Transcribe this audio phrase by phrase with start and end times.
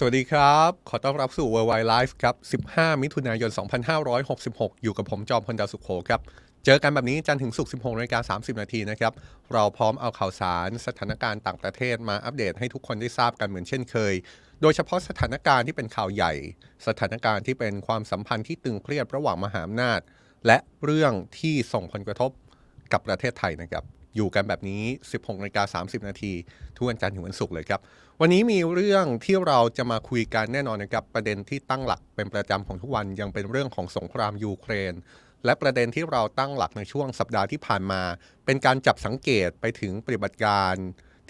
[0.00, 3.50] สวัสดีครับ ขอต้อนรับสู่ Worldwide Life ครับ 15 มิถุนายน
[4.16, 6.20] 2566 อยู่กับผมจอมพลดาวสุขโขครับ
[6.64, 9.12] เจอกันแบบนี้จันถึงศุก16นาฬิกา30 นาทีนะครับ
[9.52, 14.14] เราพร้อมเอาข่าวสารสถานการณ์ต่างประเทศมาอัปเดตให้ทุกคนได้ทราบกันเหมือนเช่นเคย
[14.62, 16.32] โดยเฉพาะสถานการณ์ที่เป็นข่าวใหญ่
[16.86, 20.00] สถานการณ์ที่เป็นความสัมพันธ์ที่ตึงเครียดระหว่างมหาอำนาจ
[20.46, 22.30] และเรื่องที่ส่งผลกระทบ
[22.92, 23.84] กับประเทศไทยนะครับ
[24.16, 26.32] อยู่กันแบบนี้ 16นาฬิกา30 นาที
[26.76, 27.80] ทุกวันจันทร์ถึงวันศุกร์เลยครับ
[28.20, 34.92] วันนี้มีเรื่องที่เราจะมาคุยกันแน่นอนนะครับ ประเด็นที่ตั้งหลักเป็นประจำของทุกวันยังเป็นเรื่องของสงครามยูเครน
[35.44, 38.02] และประเด็นที่เราตั้งหลักในช่วงสัปดาห์ที่ผ่านมา
[38.44, 40.74] เป็นการจับสังเกตไปถึงปฏิบัติการ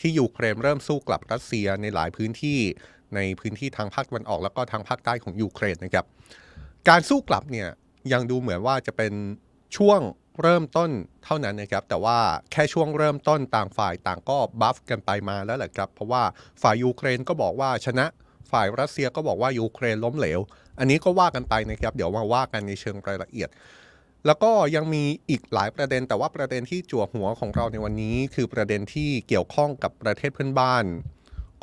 [0.00, 2.60] ที่ยูเครนเริ่มสู้กลับรัสเซียในหลายพื้นที่
[3.14, 6.06] ในพื้นที่ทางภาคตะวันออกแล้วก็ทางภาคใต้ของยูเครนนะครับ
[6.88, 7.68] การสู้กลับเนี่ย
[8.12, 9.12] ยังดูเหมือนว่าจะเป็น
[9.76, 10.00] ช่วง
[10.42, 10.90] เริ่มต้น
[11.24, 12.18] เท่านั้นนะครับ แต่ว่า
[12.52, 16.22] แค่ช่วงเริ่มต้นต่างฝ่ายต่างก็บัฟกันไปมาแล้วแหละครับ เพราะว่า
[16.62, 18.06] ฝ่ายยูเครนก็บอกว่าชนะ
[18.52, 20.40] ฝ่ายรัสเซียก็บอกว่ายูเครนล้มเหลว
[20.78, 23.48] อันนี้ก็ว่ากันไปนะครับ เดี๋ยวมาว่ากันในเชิงรายละเอียด
[24.26, 30.84] แล้วก็ยังมีอีกหลายประเด็น แต่ว่าประเด็นที่จั่วหัวของเราในวันนี้ คือประเด็นที่เกี่ยวข้องกับประเทศเพื่อนบ้าน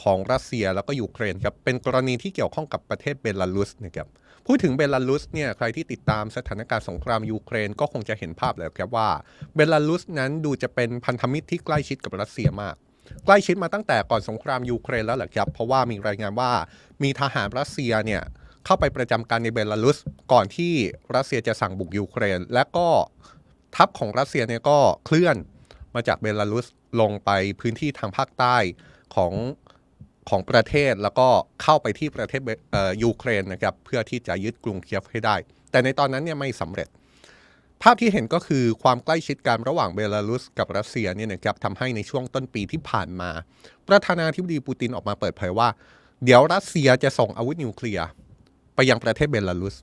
[0.04, 4.08] ของรัสเซียแล้วก็ยูเครนครับเป็นกรณีที่เกี่ยวข้องกับประเทศเบลารุสนะครับ
[4.48, 9.10] พูดถึงเบลารุสเนี่ยใครที่ติดตามสถานการณ์สงครามยูเครนก็คงจะเห็นภาพแล้วครับว่า
[9.56, 12.76] เบลารุสนั้นดูจะเป็นพันธมิตรที่ใกล้ชิดกับรัสเซียมาก
[13.26, 16.52] ใกล้ชิดมาตั้งแต่ก่อนสงครามยูเครนแล้วแหละครับ เพราะว่ามีรายงานว่า
[17.04, 18.22] มีทหารรัสเซียเนี่ย
[18.66, 19.98] เข้าไปประจำการในเบลารุส
[20.32, 20.74] ก่อนที่
[21.16, 22.88] รัสเซียจะสั่งบุกยูเครน และก็
[23.76, 25.38] ทัพของรัสเซียเนี่ยก็เคลื่อน
[25.96, 26.68] มาจากเบลารุส
[27.02, 28.58] ลงไปพื้นที่ทางภาคใต้
[29.16, 29.34] ของ
[30.30, 31.28] ของประเทศแล้วก็
[31.64, 35.36] เข้าไปที่ประเทศยูเครนนะครับเพื่อที่จะยึดกรุงเคียฟให้ได้
[35.72, 36.90] แต่ในตอนนั้นเนี่ยไม่สำเร็จ
[37.82, 43.30] ภาพที่เห็นก็คือความใกล้ชิดกันระหว่างเบลารุสกับรัสเซียเนี่ยนะครับทำให้ในช่วงต้นปีที่ผ่านมา
[43.88, 45.70] ประธานาธิบดีปูตินออกมาเปิดเผยว่า
[46.24, 48.08] เดี๋ยวรัสเซียจะส่งอาวุธนิวเคลียร์
[48.76, 49.76] ไปยังประเทศเบลารุส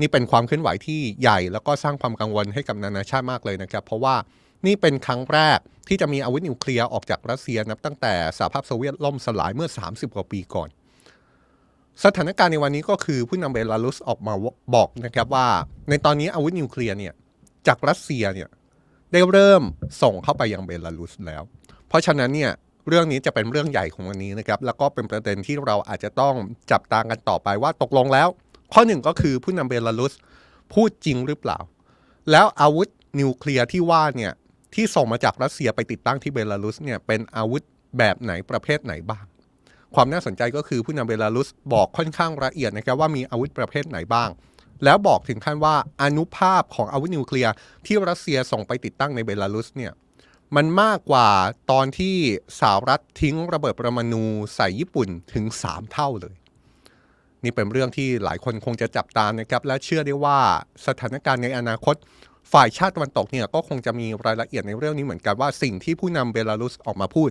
[0.00, 4.16] นี่เป็นความเคลื่อนไหวที่ใหญ่แล้วก็สร้างความกังวลให้กับนานาชาติมากเลยนะครับ เพราะว่า
[4.66, 10.68] นี่เป็นครั้งแรก ที่จะมีอาวุธนิวเคลียร์ออกจากรัสเซียนับตั้งแต่สหภาพโซเวียตล่มสลายเมื่อ 30 กว่าปีก่อน
[12.04, 14.34] สถานการณ์ในวันนี้ก็คือผู้นำเบลารุสออกมา
[14.74, 15.46] บอกนะครับว่า
[15.88, 17.12] ในตอนนี้อาวุธนิวเคลียร์เนี่ย
[17.66, 18.48] จากรัสเซียเนี่ย
[19.12, 19.62] ได้เริ่ม
[20.02, 21.42] ส่งเข้าไปยังเบลารุสแล้ว
[21.88, 22.50] เพราะฉะนั้นเนี่ย
[22.88, 26.34] เรื่องนี้จะเป็นเรื่องใหญ่ของวันนี้นะครับแล้วก็เป็นประเด็นที่เราอาจจะต้อง
[26.70, 28.28] จับตากันต่อไปว่าตกลงแล้ว
[28.72, 30.12] ข้อหนึ่งก็คือผู้นำเบลารุส
[30.72, 31.58] พูดจริงหรือเปล่า
[32.30, 32.88] แล้วอาวุธ
[33.20, 34.32] นิวเคลียร์ที่ว่าเนี่ย
[34.74, 37.62] ที่ส่งมาจากรัสเซียไปติดตั้งที่เบลารุสเนี่ยเป็นอาวุธ
[37.98, 39.24] แบบไหนประเภทไหนบ้าง
[39.94, 44.30] ความน่าสนใจก็คือผู้นำเบลารุสบอกค่อนข้างละเอียดนะครับว่ามีอาวุธประเภทไหนบ้าง
[44.84, 47.52] แล้วบอกถึงขั้นว่าอนุภาพของอาวุธนิวเคลียร์
[47.86, 49.92] ที่รัสเซียส่งไปติดตั้งในเบลารุสเนี่ย
[50.56, 51.28] มันมากกว่า
[51.70, 52.16] ตอนที่
[52.60, 54.24] สหรัฐทิ้งระเบิดประมาณู
[54.56, 56.34] ใส่ญี่ปุ่นถึง 3 เท่าเลย
[57.44, 60.38] นี่เป็นเรื่องที่หลายคนคงจะจับตามนะครับ และเชื่อได้ว่า
[60.86, 61.96] สถานการณ์ในอนาคต
[62.52, 67.30] ฝ่ายชาติตะวันตกเนี่ยก็คงจะมีรายละเอียดในเรื่องนี้เหมือนกันว่าสิ่งที่ผู้นำเบลารุสออกมาพูด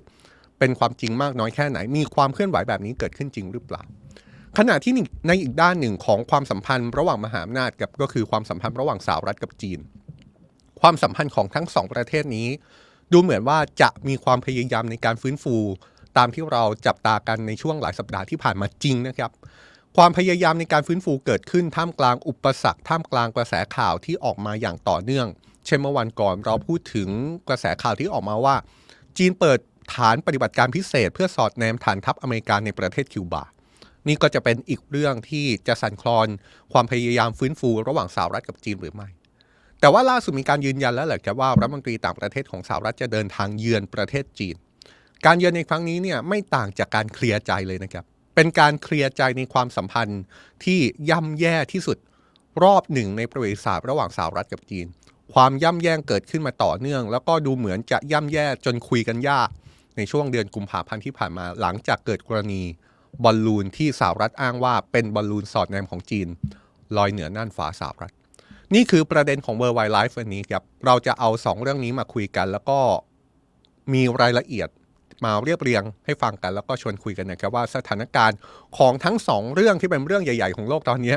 [0.60, 3.82] เป็นความจริงมากน้อยแค่ไหน มีความเคลื่อนไหวแบบนี้เกิดขึ้นจริงหรือเปล่า
[4.58, 4.94] ขณะที่
[5.28, 9.80] ในอีกด้านหนึ่งของความสัมพันธ์ระหว่างมหาอำนาจกับก็คือความสัมพันธ์ระหว่างสหรัฐกับจีน
[10.82, 12.48] ความสัมพันธ์ของทั้งสองประเทศนี้
[13.12, 15.56] ดูเหมือนว่าจะมีความพยายามในการฟื้นฟู
[16.18, 19.32] ตามที่เราจับตากันในช่วงหลายสัปดาห์ที่ผ่านมาจริงนะครับ
[20.00, 25.28] ความพยายามในการฟื้นฟูเกิดขึ้นท่ามกลางอุปสรรคท่ามกลางกระแสข่าวที่ออกมาอย่างต่อเนื่อง
[25.66, 27.10] เช่นเมื่อวันก่อนเราพูดถึง
[27.48, 28.56] กระแสข่าวที่ออกมาว่า
[29.18, 29.60] จีนเปิด
[29.96, 33.44] ฐานปฏิบัติการพิเศษ เพื่อสอดแนมฐานทัพอเมริกาในประเทศคิวบา
[34.08, 36.28] นี่ก็จะเป็นอีกเรื่องที่จะสั่นคลอน
[36.74, 39.08] ความพยายามฟื้นฟูระหว่างสหรัฐกับจีนหรือไม่
[39.80, 44.56] แต่ว่าล่าสุดมีการยืนยันแล้วแหละครับว่ารัฐมนตรีต่างประเทศของสหรัฐจะเดินทางเยือนประเทศจีน
[45.26, 48.06] การเยือนในครั้งนี้เนี่ยไม่ต่างจากการเคลียร์ใจเลยนะครับ
[48.40, 50.22] เป็นการเคลียร์ใจในความสัมพันธ์
[50.66, 51.98] ที่ย่ำแย่ที่สุด
[52.64, 54.86] รอบหนึ่งในประวัติศาสตร์ระหว่างสหรัฐกับจีน
[55.34, 59.50] ความย่ำแย่เกิดขึ้นมาต่อเนื่อง แล้วก็ดูเหมือนจะย่ำแย่จนคุยกันยาก
[59.98, 62.62] ในช่วงเดือนกุมภาพันธ์ที่ผ่านมาหลังจากเกิดกรณี
[63.24, 66.28] บอลลูนที่สหรัฐอ้างว่าเป็นบอลลูนสอดแนมของจีน
[66.98, 68.14] ลอยเหนือน่านฟ้าสหรัฐ
[68.74, 72.80] นี่คือประเด็นของ World Wide Life วันนี้ครับเราจะเอา 2 เรื่องนี้มาคุยกัน แล้วก็
[73.94, 74.70] มีรายละเอียด
[75.26, 78.38] มาเรียบเรียงให้ฟังกัน แล้วก็ชวนคุยกันนะครับว่าสถานการณ์
[78.78, 81.16] ของทั้งสองเรื่องที่เป็นเรื่องใหญ่ ๆ ของโลกตอนนี้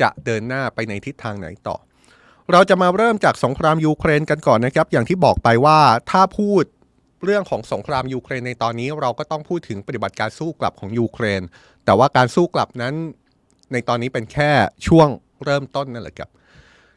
[0.00, 1.76] จะเดินหน้าไปในทิศทางไหนต่อ
[2.52, 5.78] เราจะมาเริ่มจากสงครามยูเครนกันก่อนนะครับ อย่างที่บอกไปว่า
[6.10, 6.64] ถ้าพูด
[7.24, 11.42] เรื่องของสงครามยูเครนในตอนนี้ เราก็ต้องพูดถึงปฏิบัติการสู้กลับของยูเครน
[11.84, 12.94] แต่ว่าการสู้กลับนั้น
[13.72, 14.50] ในตอนนี้เป็นแค่
[14.86, 15.08] ช่วง
[15.44, 16.30] เริ่มต้นนั่นแหละครับ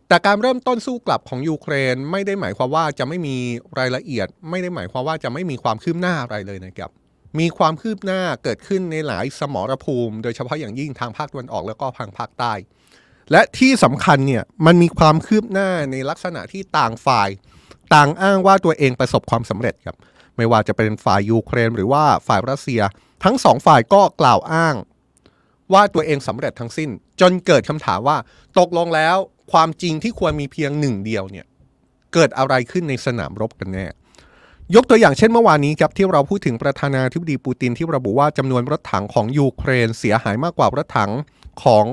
[0.07, 3.37] แต่การเริ่มต้นสู้กลับของยูเครนไม่ได้หมายความว่าจะไม่มี
[3.79, 6.91] รายละเอียด ไม่ได้หมายความว่าจะไม่มีความคืบหน้าอะไรเลยนะครับ
[7.39, 12.53] มีความคืบหน้าเกิดขึ้นในหลายสมรภูมิ โดยเฉพาะอย่างยิ่งทางภาคตะวันออกแล้วก็ทางภาคใต้
[13.31, 17.29] และที่สำคัญเนี่ยมันมีความคืบหน้าในลักษณะที่ต่างฝ่าย
[17.93, 19.95] ต่างอ้างว่าตัวเองประสบความสำเร็จครับ
[20.37, 22.81] ไม่ว่าจะเป็นฝ่ายยูเครน หรือว่าฝ่ายรัสเซีย
[23.23, 24.75] ทั้งสองฝ่ายก็กล่าวอ้าง
[25.73, 26.89] ว่าตัวเองสำเร็จทั้งสิ้น
[27.21, 28.17] จนเกิดคำถามว่า
[28.59, 29.17] ตกลงแล้ว
[29.51, 31.45] ความจริงที่ควรมีเพียงหนึ่งเดียวเนี่ย
[32.13, 33.87] เกิดอะไรขึ้นในสนามรบกันแน่
[34.75, 41.11] ยกตัวอย่างเช่นเมื่อวานนี้ครับที่เราพูดถึงประธานาธิบดีปูตินที่ระบุว่าจำนวนรถถังของยูเครนเสียหายมากกว่ารถถัง
[41.63, 41.85] ของ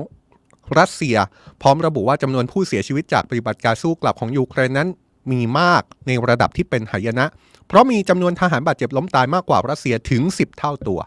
[0.79, 1.17] รัสเซีย
[1.61, 4.89] พร้อมระบุว่าจำนวนผู้เสียชีวิตจากปฏิบัติการสู้กลับของยูเครนนั้น
[5.31, 7.25] มีมากในระดับที่เป็นหายนะ
[7.67, 10.99] เพราะมีจำนวนทหารบาดเจ็บล้มตายมากกว่ารัสเซียถึง 10 เท่าตัว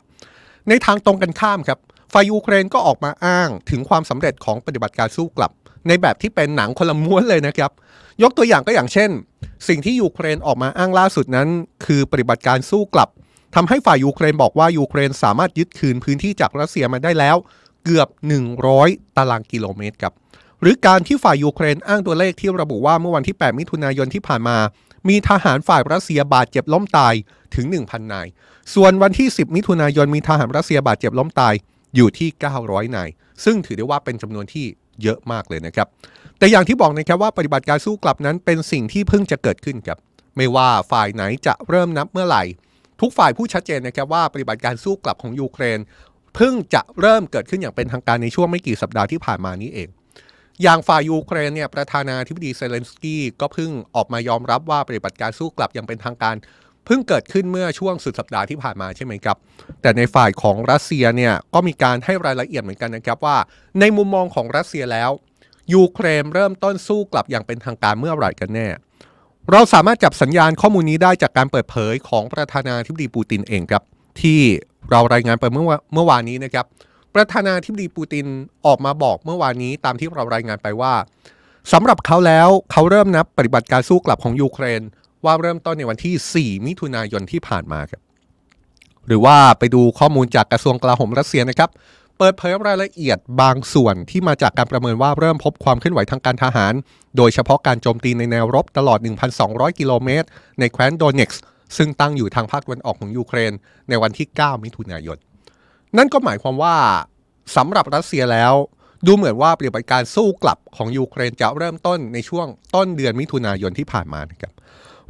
[0.68, 1.78] ในทางตรงกันข้ามครับ
[2.12, 5.52] ฝ่ายยูเครนก็ออกมาอ้างถึงความสำเร็จของปฏิบัติการสู้กลับ
[5.88, 7.70] ในแบบที่เป็นหนังคนละม้วนเลยนะครับ
[8.22, 9.10] ยกตัวอย่างก็อย่างเช่น
[9.68, 11.48] สิ่งที่ยูเครนออกมาอ้างล่าสุดนั้น
[11.84, 13.08] คือปฏิบัติการสู้กลับ
[13.54, 17.36] ทำให้ฝ่ายยูเครนบอกว่ายูเครนสามารถยึดคืนพื้นที่จากรัสเซียมาได้แล้ว
[17.84, 18.08] เกือบ
[18.62, 20.12] 100 ตารางกิโลเมตรครับ
[20.60, 24.56] หรือการที่ฝ่ายยูเครนอ้างตัวเลขที่ระบุว่าเมื่อวันที่ 8 มิถุนายนที่ผ่านมา
[25.08, 27.14] มีทหารฝ่ายรัสเซียบาดเจ็บล้มตาย
[27.54, 28.26] ถึง 1,000 นาย
[28.74, 31.54] ส่วนวันที่ 10 มิถุนายนมีทหารรัสเซียบาดเจ็บล้มตาย
[31.96, 32.28] อยู่ที่
[32.62, 33.08] 900 นาย
[33.44, 34.66] ซึ่งถือได้ว่าเป็นจำนวนที่
[35.02, 35.86] เยอะมากเลยนะครับ
[36.38, 39.98] แต่อย่างที่บอกนะครับว่าปฏิบัติการสู้กลับนั้นเป็นสิ่งที่เพิ่งจะเกิดขึ้นครับ
[40.36, 42.42] ไม่ว่าฝ่ายไหนจะเริ่มนับเมื่อไหร่
[43.00, 45.78] ทุกฝ่ายพูดชัดเจนนะครับว่าปฏิบัติการสู้กลับของยูเครน
[46.34, 49.88] เพิ่งจะเริ่มเกิดขึ้นอย่างเป็นทางการในช่วงไม่กี่สัปดาห์ที่ผ่านมานี้เอง
[50.62, 56.36] อย่างฝ่ายยูเครนเนี่ยประธานาธิบดีเซเลนสกี้ก็เพิ่งออกมายอมรับว่าปฏิบัติการสู้กลับอย่างเป็นทางการ
[56.88, 59.36] เพิ่งเกิดขึ้นเมื่อช่วงสุดสัปดาห์ที่ผ่านมาใช่ไหมครับ
[59.82, 63.36] แต่ในฝ่ายของรัสเซียเนี่ยก็มีการให้รายละเอียดเหมือนกันนะครับว่า
[63.80, 65.10] ในมุมมองของรัสเซียแล้ว
[65.74, 68.68] ยูเครนเริ่มต้นสู้กลับอย่างเป็นทางการเมื่อไหร่กันแน่
[69.52, 73.82] เราสามารถจับสัญญาณข้อมูลนี้ได้จากการเปิดเผยของประธานาธิบดีปูตินเองครับ
[74.20, 74.40] ที่
[74.90, 75.64] เรารายงานไปเมื่อ
[75.94, 76.66] เมื่อวานนี้นะครับ
[77.14, 78.26] ประธานาธิบดีปูติน
[78.66, 80.94] ออกมาบอกเมื่อวานนี้ตามที่เรารายงานไปว่า
[81.72, 84.82] สำหรับเขาแล้วเขาเริ่มนับปฏิบัติการสู้กลับของยูเครน
[85.24, 88.02] ว่าเริ่มต้นในวันที่ 4 มิถุนายนที่ผ่านมาครับ
[89.06, 91.70] หรือว่าไปดูข้อมูลจากกระทรวงกลาโหมรัสเซียนะครับ
[92.18, 96.72] เปิดเผยรายละเอียดบางส่วนที่มาจากการประเมินว่าเริ่มพบความเคลื่อนไหวทางการทหาร
[97.16, 98.98] โดยเฉพาะการโจมตีในแนวรบตลอด
[99.38, 100.26] 1,200 กิโลเมตร
[100.58, 101.42] ในแคว้นโดเน็กซ์
[101.76, 103.52] ซึ่งตั้งอยู่ทางภาคตะวันออกของยูเครน
[103.88, 105.18] ในวันที่ 9 มิถุนายน
[105.96, 106.76] นั่นก็หมายความว่า
[107.56, 108.54] สำหรับรัสเซียแล้ว
[109.06, 114.52] ดูเหมือนว่าปฏิบัติการสู้กลับของยูเครนจะเริ่มต้นในช่วงต้นเดือนมิถุนายนที่ผ่านมานะครับ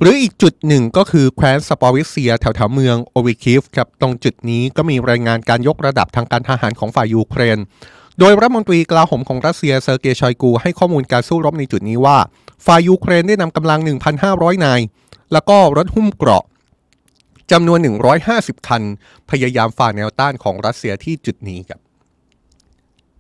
[0.01, 7.59] หรืออีกจุดหนึ่งก็คือแคว้นซาปอริซเซียแถวๆเมืองโอริคิฟครับตรงจุดนี้ก็มีรายงานการยกระดับทางการทหารของฝ่ายยูเครน
[8.19, 12.19] โดยรัฐมนตรีกลาโหมของรัสเซียเซอร์เกย์ชอยกูให้ข้อมูลการสู้รบในจุดนี้ว่า
[12.67, 13.81] ฝ่ายยูเครนได้นำกำลัง
[14.23, 14.81] 1,500 นาย
[15.33, 16.45] แล้วก็รถหุ้มเกราะ
[17.53, 17.79] จำนวน
[18.25, 18.83] 150 คัน
[19.31, 21.81] พยายามฝ่าแนวต้านของรัสเซียที่จุดนี้ครับ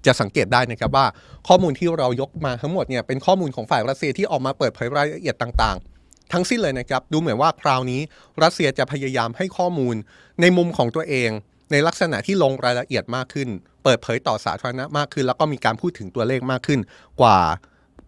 [0.06, 1.06] จะสังเกตได้นะครับว่า
[1.48, 5.97] ข้อมูลที่เรายกมาทั้งหมดเนี่ยเป็นข้อมูลของฝ่ายรัสเซียที่ออกมาเปิดเผยรายละเอียดต่างๆ
[6.32, 8.00] ทั้งสิ้นเลยนะครับ ดูเหมือนว่าคราวนี้
[8.42, 9.96] รัสเซียจะพยายามให้ข้อมูล
[10.40, 11.30] ในมุมของตัวเอง
[11.72, 13.48] ในลักษณะที่ลงรายละเอียดมากขึ้น
[13.84, 16.80] เปิดเผยต่อสาธารณะมากขึ้น แล้วก็มีการพูดถึงตัวเลขมากขึ้น
[17.20, 17.38] กว่า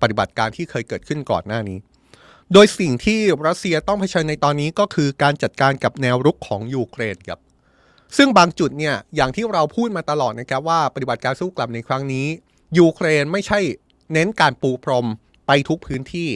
[0.03, 1.79] ปฏิบัติการที่เคยเกิดขึ้นก่อนหน้านี้
[2.53, 7.41] โดยสิ่งที่รัสเซียต้องเผชิญในตอนนี้ก็คือการจัดการกับแนวรุกของยูเครนครับ
[8.17, 12.27] ซึ่งบางจุดเนี่ยอย่างที่เราพูดมาตลอดนะครับว่าปฏิบัติการสู้กลับในครั้งนี้
[12.79, 13.61] ยูเครนไม่ใช่
[14.13, 15.07] เน้นการปูพรม
[15.47, 16.31] ไปทุกพื้นที่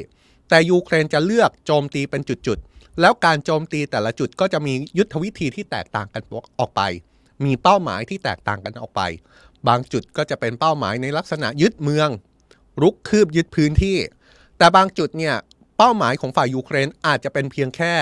[0.48, 6.22] แต่ยูเครนจะเลือกโจมตีเป็นจุดๆ แล้วการโจมตีแต่ละจุดก็จะมียุทธวิธีที่แตกต่างกัน
[6.60, 6.82] ออกไป
[7.44, 9.02] มีเป้าหมายที่แตกต่างกันออกไป
[9.68, 12.08] บางจุดก็จะเป็นเป้าหมายในลักษณะยึดเมือง
[12.82, 13.98] รุกคืบยึดพื้นที่
[14.58, 15.34] แต่บางจุดเนี่ย
[15.78, 17.94] เป้าหมายของฝ่ายยูเครนอาจจะเป็นเพียงแค่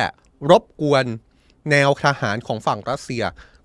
[0.51, 1.05] รบกวน
[1.71, 3.23] แนวทหารของฝั่งรัสเซีย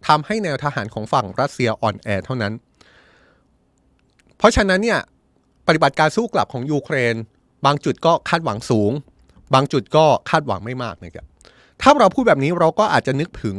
[0.08, 2.54] ทำให้แนวทหารของฝั่งรัสเซียอ่อนแอเท่านั้น
[4.38, 5.00] เพราะฉะนั้นเนี่ย
[5.68, 7.16] ปฏิบัติการสู้กลับของยูเครน
[7.66, 8.92] บางจุดก็คาดหวังสูง
[9.54, 11.26] บางจุดก็คาดหวังไม่มากนะครับ
[11.82, 13.58] ถ้าเราพูดแบบนี้เราก็อาจจะนึกถึง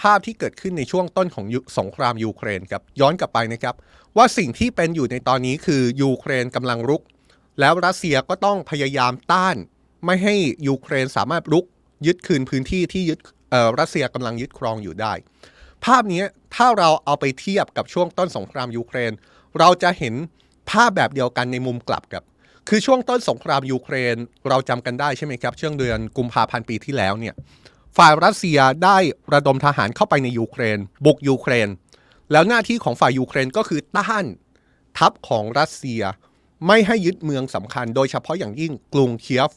[0.00, 1.46] ภาพที่เกิดขึ้นในช่วงต้นของ
[1.78, 3.74] สงครามยูเครนครับย้อนกลับไปนะครับ
[4.16, 7.02] ว่าสิ่งที่เป็นอยู่ในตอนนี้คือยูเครนกำลังรุก
[7.60, 9.56] แล้วรัสเซียก็ต้องพยายามต้าน
[10.04, 10.34] ไม่ให้
[10.68, 11.64] ยูเครนสามารถรุก
[12.06, 13.18] ยึดคืนพื้นที่ที่ยึด
[13.80, 15.12] รัสเซียกำลังยึดครองอยู่ได้
[15.84, 16.22] ภาพนี้
[16.54, 19.12] ถ้าเราเอาไปเทียบกับช่วงต้นสงครามยูเครน
[19.58, 20.14] เราจะเห็น
[20.70, 22.22] ภาพแบบเดียวกันในมุมกลับกัน
[22.68, 24.16] คือช่วงต้นสงครามยูเครน
[24.48, 27.34] เราจำกันได้ใช่ไหมครับช่วงเดือนกุมภาพันธ์ปีที่แล้วเนี่ย
[27.96, 28.98] ฝ่ายรัสเซียได้
[29.34, 31.68] ระดมทหารเข้าไปในยูเครน บุกยูเครน
[32.32, 34.24] แล้วหน้าที่ของฝ่ายยูเครนก็คือต้าน
[34.98, 36.02] ทัพของรัสเซีย
[36.66, 39.50] ไม่ให้ยึดเมืองสำคัญ โดยเฉพาะอย่างยิ่งกรุงเคียฟ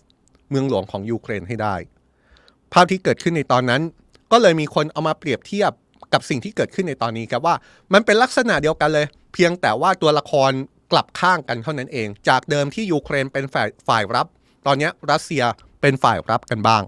[0.50, 1.76] เมืองหลวงของยูเครนให้ได้
[2.74, 3.82] ภาพที่เกิดขึ้นในตอนนั้น
[4.32, 5.72] ก็เลยมีคนเอามาเปรียบเทียบ
[6.14, 7.56] กับสิ่งที่เกิดขึ้นในตอนนี้ครับว่า
[7.94, 10.52] มันเป็นลักษณะเดียวกันเลย เพียงแต่ว่าตัวละคร
[10.92, 14.28] กลับข้างกันเท่านั้นเอง จากเดิมที่ยูเครนเป็นฝ่ายฝ่ายรับ
[14.66, 15.44] ตอนนี้รัสเซีย
[15.82, 16.84] เป็นฝ่ายรับกันบ้าง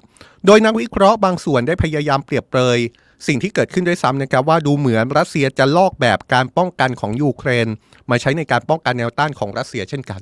[0.46, 2.80] โดยนักวิเคราะห์บางส่วนได้พยายามเปรียบเปรย
[3.28, 7.68] สิ่งที่เกิดขึ้นด้วยซ้ำนะครับว่าดูเหมือนรัสเซียจะลอกแบบการป้องกันของยูเครน
[8.10, 10.22] มาใช้ในการป้องกันแนวต้านของรัสเซียเช่นกัน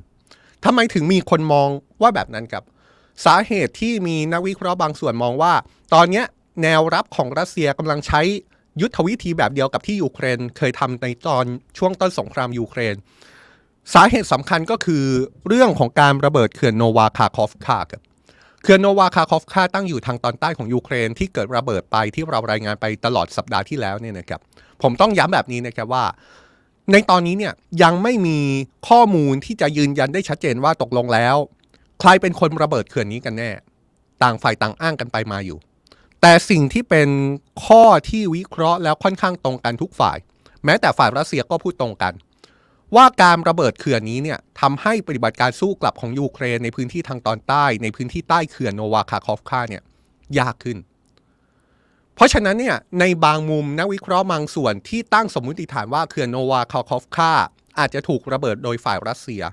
[0.65, 1.69] ทำไมถึงมีคนมอง
[2.01, 2.63] ว่าแบบนั้นครับ
[3.25, 5.53] สาเหตุที่มีนักวิเคราะห์บางส่วนมองว่า
[5.93, 6.23] ตอนนี้
[6.63, 8.21] แนวรับของรัสเซียกำลังใช้
[8.81, 11.45] ยุทธวิธีแบบเดียวกับที่ยูเครน เคยทำในตอน
[11.77, 12.95] ช่วงต้นสงครามยูเครน
[13.93, 15.03] สาเหตุสำคัญก็คือ
[15.47, 18.01] เรื่องของการระเบิดเขื่อนโนวาคาคอฟคาครับ
[18.63, 24.41] เขื่อนโนวาคาคอฟคาตั้งอยู่ทางตอนใต้ของยูเครนที่เกิดระเบิดไปที่เรารายงานไปตลอดสัปดาห์ที่แล้วเนี่ยนะครับ
[24.81, 26.05] ผมต้องย้ำแบบนี้นะครับว่า
[26.91, 28.39] ในตอนนี้เนี่ยยังไม่มี
[28.89, 31.35] ข้อมูลที่จะยืนยันได้ชัดเจนว่าตกลงแล้ว
[31.99, 33.51] ใครเป็นคนระเบิดเขื่อนนี้กันแน่
[34.23, 35.57] ต่างฝ่ายต่างอ้างกันไปมาอยู่
[36.21, 37.09] แต่สิ่งที่เป็น
[37.65, 40.17] ข้อที่วิเคราะห์แล้วค่อนข้างตรงกันทุกฝ่าย
[40.65, 42.13] แม้แต่ฝ่ายรัสเซียก็พูดตรงกัน
[42.95, 49.83] ว่าการระเบิดเขื่อนนี้เนี่ยทำให้ปฏิบัติการสู้กลับของยูเครนในพื้นที่ทางตอนใต้ ในพื้นที่ใต้เขื่อนโนวาคาคอฟคาเนี่ย
[50.39, 50.77] ยากขึ้น
[52.15, 57.33] เพราะฉะนั้นเนี่ยในบางมุมนักวิเคราะห์บางส่วนที่ตั้งสมมติฐานว่าเขื่อนโนวาคาคอฟคา
[57.79, 59.43] อาจจะถูกระเบิดโดยฝ่ายรัสเซีย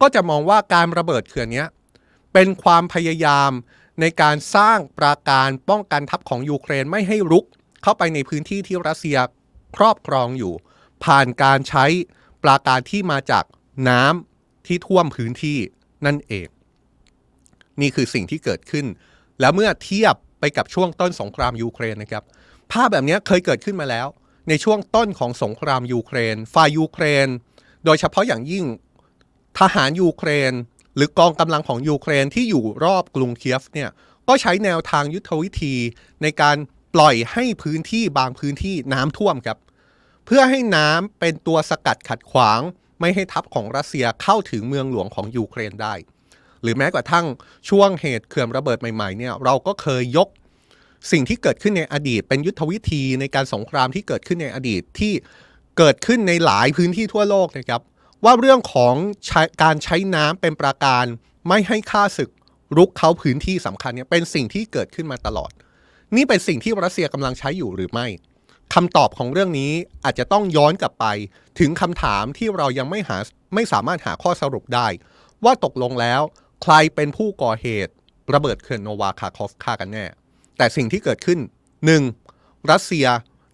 [0.00, 1.64] ก็จะมองว่าการระเบิดเขื่อนนี้
[2.32, 3.50] เป็นความพยายาม
[4.00, 7.44] ในการสร้างปราการป้องกันทัพของยูเครนไม่ให้รุก
[7.82, 9.18] เข้าไปในพื้นที่ที่รัสเซีย
[9.76, 10.54] ครอบครองอยู่
[11.04, 11.86] ผ่านการใช้
[12.44, 13.44] ปราการที่มาจาก
[13.88, 15.58] น้ำที่ท่วมพื้นที่
[16.06, 16.48] นั่นเอง
[17.80, 18.86] นี่คือสิ่งที่เกิดขึ้น
[19.40, 22.24] แล้วเมื่อเทียบไปกับช่วงต้นสงครามยูเครนนะครับ
[22.72, 24.06] ภาพแบบนี้เคยเกิดขึ้นมาแล้ว
[24.48, 27.28] ในช่วงต้นของสงครามยูเครนฝ่ายยูเครน
[27.84, 28.64] โดยเฉพาะอย่างยิ่ง
[29.58, 30.52] ทหารยูเครน
[30.96, 33.90] หรือกองกำลังของยูเครนที่อยู่รอบกรุงเคียฟเนี่ย
[34.28, 35.74] ก็ใช้แนวทางยุทธวิธี
[36.22, 36.56] ในการ
[36.94, 39.58] ปล่อยให้พื้นที่บางพื้นที่น้ำท่วมครับ
[40.32, 42.60] พื่อให้น้ำเป็นตัวสกัดขัดขวาง
[43.00, 45.94] ไม่ให้ทัพของรัสเซียเข้าถึงเมืองหลวงของยูเครนได้
[46.62, 47.26] หรือแม้กระทั่ง
[47.68, 50.28] ช่วงเหตุเขื่อนระเบิดใหม่ๆเนี่ยเราก็เคยยก
[51.12, 55.12] สิ่งที่เกิดขึ้นในอดีต เป็นยุทธวิธีในการสงครามที่เกิดขึ้นในอดีตที่
[55.78, 57.80] เกิดขึ้นในหลายพื้นที่ทั่วโลกนะครับ
[58.24, 58.94] ว่าเรื่องของ
[59.62, 61.04] การใช้น้ำเป็นประการ
[61.48, 62.30] ไม่ให้ค่าศึก
[62.76, 65.50] รุกเข้าพื้นที่สำคัญเนี่ยเป็นสิ่งที่เกิดขึ้นมาตลอด
[66.16, 68.06] นี่เป็นสิ่งที่รัสเซียกำลังใช้อยู่หรือไม่
[68.74, 69.72] คำตอบของเรื่องนี้
[70.04, 71.06] อาจจะต้องย้อนกลับไป
[71.58, 73.18] ถึงคำถามที่เรายังไม่หา
[73.54, 74.86] ไม่สามารถหาข้อสรุปได้
[75.44, 76.22] ว่าตกลงแล้ว
[76.62, 77.92] ใครเป็นผู้ก่อเหตุ
[78.34, 80.06] ระเบิดเขื่อนโนวาคาคอฟคากันแน่
[80.56, 81.38] แต่สิ่งที่เกิดขึ้น
[82.04, 82.70] 1.
[82.70, 83.06] รัสเซีย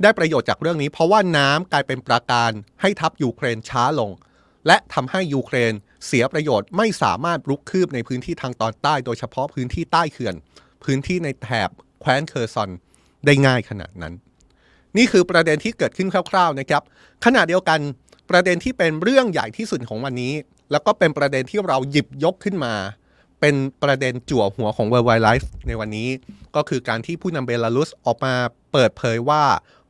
[0.03, 4.11] ได้ประโยชน์จากเรื่องนี้ เพราะว่าน้ำกลายเป็นประการให้ทัพยูเครนช้าลง
[4.67, 5.73] และทำให้ยูเครน
[6.07, 10.35] เสียประโยชน์ไม่สามารถรุกคืบในพื้นที่ทางตอนใต้ โดยเฉพาะพื้นที่ใต้เขื่อน
[10.85, 11.71] พื้นที่ในแถบ
[12.01, 12.71] แคว้นเคอร์ซอน
[13.27, 14.15] ได้ง่ายขนาดนั้น
[14.97, 16.83] นี่คือประเด็นที่เกิดขึ้นคร่าวๆนะครับ
[17.25, 17.81] ขณะเดียวกัน
[18.31, 20.33] ประเด็นที่เป็นเรื่องใหญ่ที่สุดของวันนี้
[20.71, 22.75] แล้วก็เป็นประเด็นที่เราหยิบยกขึ้นมา
[23.41, 26.09] เป็นประเด็นจั่วหัวของ World Wide Life ในวันนี้
[26.57, 28.35] ก็คือการที่ผู้นำเบลารุสออกมา
[28.73, 29.45] เปิดเผยว่า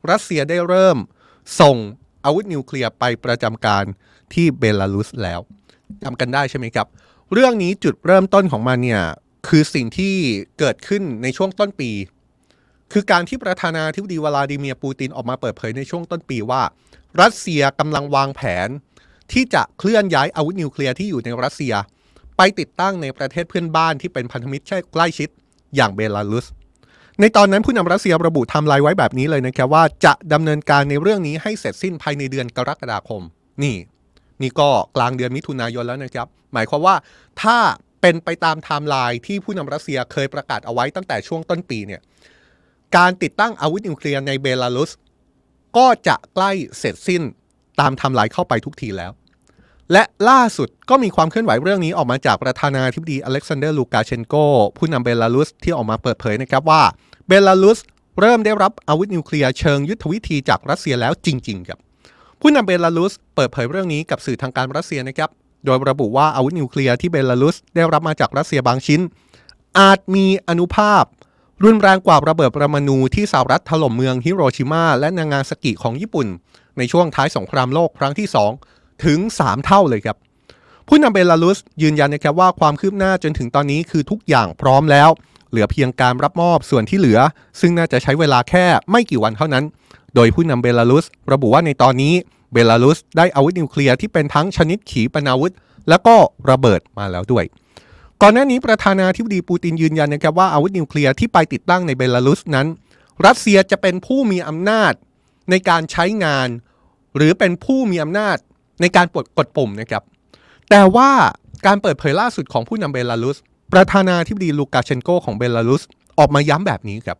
[0.09, 0.97] รัสเซียได้เริ่ม
[1.59, 1.77] ส่ง
[2.25, 3.83] อาวุธนิวเคลียร์ไปประจำการ
[4.33, 5.39] ที่เบลารุสแล้ว
[6.03, 6.87] จำกันได้ใช่ไหมครับ
[7.33, 9.03] เรื่องนี้จุดเริ่มต้นของมันเนี่ย
[9.47, 10.15] คือสิ่งที่
[10.59, 11.91] เกิดขึ้นในช่วงต้นปี
[12.93, 16.61] คือการที่ประธานาธิบดีวลาดิเมียร์ปูตินออกมาเปิดเผยในช่วงต้นปีว่า
[17.21, 18.69] รัสเซียกำลังวางแผน
[19.31, 21.73] ที่จะเคลื่อนย้ายอาวุธนิวเคลียร์ที่อยู่ในรัสเซีย
[22.37, 25.29] ไปติดตั้งในประเทศเพื่อนบ้านที่เป็นพันธมิตรใกล้ชิด
[25.75, 26.45] อย่างเบลารุส
[27.19, 33.21] ในตอนนั้นผู้นำรัสเซียระบุไทม์ไลน์ไว้แบบนี้เลยนะครับว่าจะดำเนินการในเรื่องนี้ให้เสร็จสิ้นภายในเดือนกรกฎาคม
[33.63, 33.75] นี่
[34.41, 36.95] นี่ก็กลางเดือนมิถุนายนแล้วนะครับ หมายความว่า
[37.41, 37.57] ถ้า
[38.01, 42.01] เป็นไปตามไทม์ไลน์ที่ผู้นำรัสเซียเคยประกาศเอาไว้ตั้งแต่ช่วงต้นปีเนี่ย
[42.95, 44.91] การติดตั้งอาวุธนิวเคลียร์ในเบลารุส
[45.77, 47.21] ก็จะใกล้เสร็จสิ้น
[47.79, 49.11] ตามไทม์ไลน์เข้าไปทุกทีแล้ว
[49.91, 54.35] และล่าสุดก็มีความเคลื่อนไหวเรื่องนี้ออกมาจากประธานาธิบดีอเล็กซานเดอร์ลูกาเชนโก
[54.77, 56.83] ผู้นำเบลารุสที่ออกมาเปิดเผยนะครับว่า
[57.27, 57.79] เบลารุส
[58.19, 61.79] เริ่มได้รับอาวุธนิวเคลียร์เชิงยุทธวิธีจากรัสเซียแล้วจริง ๆ ครับ
[62.41, 65.29] ผู้นำเบลารุสเปิดเผยเรื่องนี้กับสื่อทางการรัสเซียนะครับ
[65.65, 69.01] โดยระบุว่าอาวุธนิวเคลียร์ที่เบลารุสได้รับมาจากรัสเซียบางชิ้น
[69.79, 71.03] อาจมีอานุภาพ
[71.63, 76.27] รุนแรงกว่าระเบิดปรมาณูที่สหรัฐถล่มเมืองฮิโรชิมาและนางาซากิของญี่ปุ่น
[76.77, 78.27] ในช่วงท้ายสงครามโลกครั้งที่
[78.65, 80.17] 2 ถึง 3 เท่าเลยครับ
[80.87, 85.09] ผู้นำเบลารุสยืนยันนะครับว่าความคืบหน้าจนถึงตอนนี้คือทุกอย่างพร้อมแล้ว
[85.49, 87.19] เหลือเพียงการรับมอบส่วนที่เหลือ
[87.59, 89.63] ซึ่งน่าจะใช้เวลาแค่ไม่กี่วันเท่านั้น
[90.15, 92.13] โดยผู้นำเบลารุสระบุว่าในตอนนี้
[92.53, 95.53] เบลารุสได้อาวุธนิวเคลียร์ที่เป็นทั้งชนิดขีปนาวุธ
[95.89, 96.15] และก็
[96.49, 97.45] ระเบิดมาแล้วด้วย
[98.21, 102.67] ก่อนหน้านี้ประธานาธิบดีปูตินยืนยันนะครับว่าอาวุธนิวเคลียร์ที่ไปติดตั้งในเบลารุสนั้น
[103.25, 104.93] รัสเซียจะเป็นผู้มีอำนาจ
[105.49, 106.49] ในการใช้งาน
[107.15, 108.37] หรือเป็นผู้มีอำนาจ
[108.81, 110.03] ในการปลดกดปุ่มนะครับ
[110.69, 111.09] แต่ว่า
[111.65, 113.37] การเปิดเผยล่าสุดของผู้นำเบลารุส
[113.73, 115.83] ประธานาธิบดีลูกาเชนโกของเบลารุส
[116.19, 117.17] ออกมาย้ำแบบนี้ครับ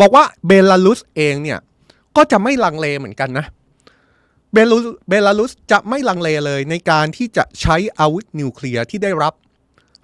[0.00, 1.58] บอกว่าเบลารุสเองเนี่ย
[2.16, 3.46] ก็จะไม่ลังเลเหมือนกันนะ
[4.52, 4.58] เบ
[5.26, 9.34] ลารุสจะไม่ลังเลเลยในการที่จะใช้อาวุธนิวเคลียร์ที่ได้รับ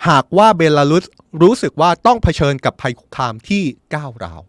[0.09, 1.05] หากว่าเบลารุส
[1.43, 3.62] รู้สึกว่าต้องเผชิญกับภัยคุกคามที่
[3.95, 4.40] ก้าวร้าว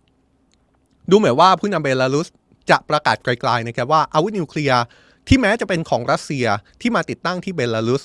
[1.09, 2.27] ดูเหมือนว่าผู้นำเบลารุส
[2.69, 4.81] จะประกาศไกลๆนะครับว่าอาวุธนิวเคลียร์
[5.27, 6.45] ที่แม้จะเป็นของรัสเซีย
[6.81, 8.03] ที่มาติดตั้งที่เบลารุส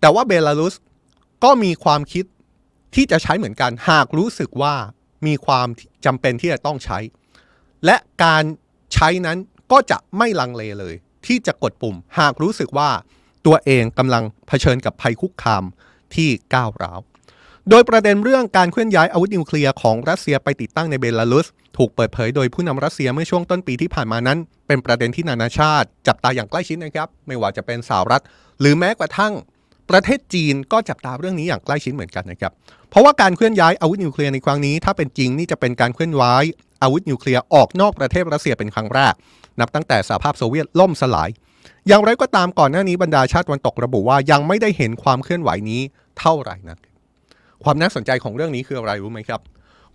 [0.00, 0.74] แต่ว่าเบลารุส
[1.44, 2.24] ก็มีความคิด
[2.94, 4.74] ที่จะใช้เหมือนกันหากรู้สึกว่า
[5.26, 5.68] มีความ
[6.04, 6.98] จำเป็นที่จะต้องใช้
[7.84, 8.42] และการ
[8.94, 9.38] ใช้นั้น
[9.72, 10.94] ก็จะไม่ลังเลเลย
[11.26, 12.90] ที่จะกดปุ่มหากรู้สึกว่า
[13.46, 15.64] ตัวเองกำลังเผชิญกับภัยคุกคาม
[16.16, 17.00] ที่ก้าวร้าว
[17.70, 28.22] โดยประเด็นเรื่องการเคลื่อนย้ายอาวุธนิวเคลียร์ของรัสเซียไปติดตั้งในเบลารุส ถูกเปิดเผยโดยผู้นำรัสเซียเมื่อช่วงต้นปีที่ผ่านมานั้น เป็นประเด็นที่นานาชาติ จับตาอย่างใกล้ชิดนะครับ ไม่ว่าจะเป็นสหรัฐ
[28.60, 29.32] หรือแม้กระทั่ง
[29.90, 32.52] ประเทศจีนก็จับตาเรื่องนี้อย่างใกล้ชิดเหมือนกันนะครับ
[32.90, 36.44] เพราะว่าการเคลื่อนย้ายอาวุธนิวเคลียร์ในครั้งนี้ ถ้าเป็นจริงนี่จะเป็นการเคลื่อนย้าย
[36.82, 39.14] อาวุธนิวเคลียร์ออกนอกประเทศรัสเซียเป็นครั้งแรก
[39.60, 41.28] นับตั้งแต่สหภาพโซเวียตล่มสลาย
[41.88, 45.82] อย่างไรก็ตามก่อนหน้านี้บรรดาชาติตะวันตกระบุว่ายังไม่ได้เห็นความเคลื่อนไหวนี้
[46.18, 46.78] เท่าไหร่นัก
[47.64, 49.40] ความน่าสนใจของเรื่องนี้คืออะไรรู้ไหมครับ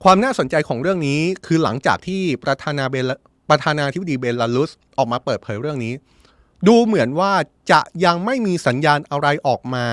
[0.04, 3.12] ความน่าสนใจของเรื่องนี้คือหลังจากที่ประธานาเบล
[3.50, 5.94] ประธานาธิบดีเบลารุสออกมาเปิดเผยเรื่องนี้
[6.68, 7.32] ดูเหมือนว่า
[7.72, 9.88] จะยังไม่มีสัญญาณอะไรออกมา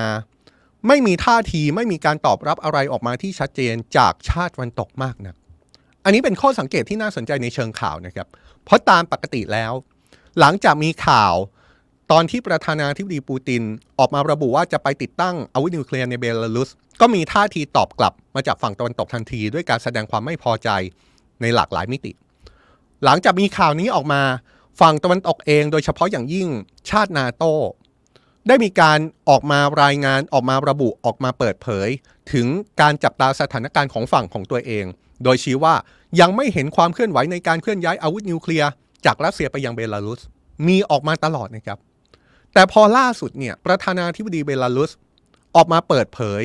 [0.88, 5.34] ไม่มีท่าทีไม่มีการตอบรับอะไรออกมาที่ชัดเจนจากชาติวันตกมากนัก
[6.04, 8.28] อันนี้เป็นข้อสังเกตที่น่าสนใจในเชิงข่าวนะครับ
[8.64, 9.72] เพราะตามปกติแล้ว
[10.40, 11.34] หลังจากมีข่าว
[12.10, 13.62] ตอนที่ประธานาธิบดีปูติน
[13.98, 20.68] ออกมาระบุว่าจะไปติดตั้งอาวุธนิวเคลียร์ในเบลารุส ก็มีท่าทีตอบกลับมาจากฝั่งตะวันตกทันที ด้วยการแสดงความไม่พอใจ
[21.40, 22.12] ในหลากหลายมิติ
[23.04, 24.22] หลังจากมีข่าวนี้ออกมา
[24.80, 26.48] ฝั่งตะวันตกเองโดยเฉพาะอย่างยิ่ง
[26.90, 27.44] ชาตินาโต
[28.48, 31.88] ได้มีการออกมารายงานออกมาระบุออกมาเปิดเผย
[32.32, 32.46] ถึง
[32.80, 34.84] การจับตาสถานการณ์ของฝั่งของตัวเอง
[35.24, 35.74] โดยชี้ว่า
[36.20, 38.70] ยังไม่เห็นความเคลื่อนไหวในการเคลื่อนย้ายอาวุธนิวเคลียร์
[39.06, 40.20] จากรัสเซียไปยังเบลารุส
[40.66, 41.78] มีออกมาตลอดนะครับ
[42.54, 44.90] แต่พอล่าสุดเนี่ยประธานาธิบดีเบลารุส
[45.56, 46.42] ออกมาเปิดเผย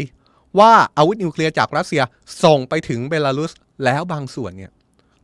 [0.59, 2.01] ว่าอาวุธนิวเคลียร์จากรัสเซีย
[2.43, 3.51] ส่งไปถึงเบลารุส
[3.83, 4.71] แล้วบางส่วนเนี่ย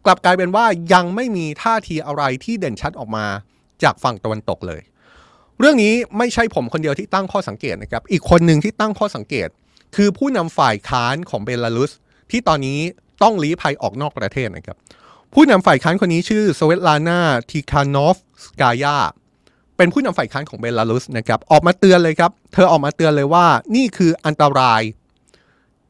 [0.06, 3.26] กลับกลายเป็นว่ายังไม่มีท่าทีอะไรที่เด่นชัดออกมา
[3.84, 4.82] จากฝั่งตะวันตกเลย
[5.60, 9.48] เรื่องนี้ไม่ใช่ผมคนเดียวที่ตั้งข้อสังเกตนะครับอีกคนหนึ่งที่ตั้งข้อสังเกต
[9.96, 11.92] คือผู้นำฝ่ายค้านของเบลารุส
[12.32, 12.80] ที่ตอนนี้
[13.24, 14.78] ต้องลี้ภัยออกนอกประเทศนะครับ
[15.34, 17.20] ผู้นำฝ่ายค้านคนนี้ชื่อสเวตลานา
[17.52, 18.98] ทิคานอฟสกายา
[19.78, 24.82] เป็นผู้นำฝ่ายค้านของเบลารุสนะครับออกมาเตือนเลยครับ เธอออกมาเตือนเลยว่านี่คืออันตราย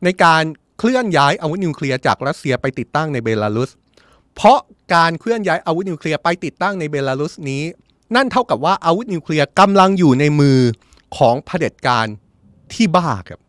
[0.04, 0.44] ในการ
[0.80, 3.70] เคลื่อนย้ายอาวุธนิวเคลียร์จากรัสเซียไปติดตั้งในเบลารุส
[4.36, 4.60] เพราะ
[4.94, 7.64] การเคลื่อนย้ายอาวุธนิวเคลียร์ไปติดตั้งในเบลารุสนี้
[8.16, 10.60] นั่นเท่ากับว่าอาวุธนิวเคลียร์กำลังอยู่ในมือ
[11.18, 12.08] ของเผด็จการ
[12.74, 13.40] ที่บ้าครับ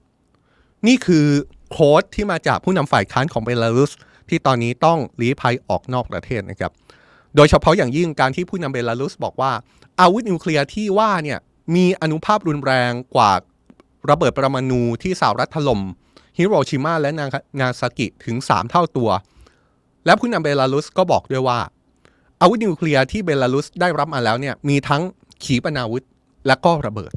[0.87, 1.27] นี่คือ
[1.70, 3.92] โค้ดที่มาจากผู้นำฝ่ายค้านของเบลารุส
[4.29, 6.73] ที่ตอนนี้ต้องลี้ภัยออกนอกประเทศนะครับ
[7.37, 9.53] โดยเฉพาะอย่างยิ่งการที่ผู้นำเบลารุสบอกว่า
[10.01, 11.38] อาวุธนิวเคลียร์ที่ว่าเนี่ย
[11.75, 13.33] มีอนุภาพรุนแรงกว่า
[14.11, 15.81] ระเบิดปรมาณูที่สหรัฐถล่ม
[16.38, 17.27] ฮิโรชิมาและนา
[17.61, 19.11] งาซากิถึง 3 เท่าตัว
[20.07, 21.61] และผู้นำเบลารุสก็บอกด้วยว่า
[22.40, 25.03] อาวุธนิวเคลียร์ที่เบลารุสได้รับมาแล้วเนี่ยมีทั้ง
[25.44, 26.05] ขีปนาวุธ
[26.47, 27.12] และก็ระเบิด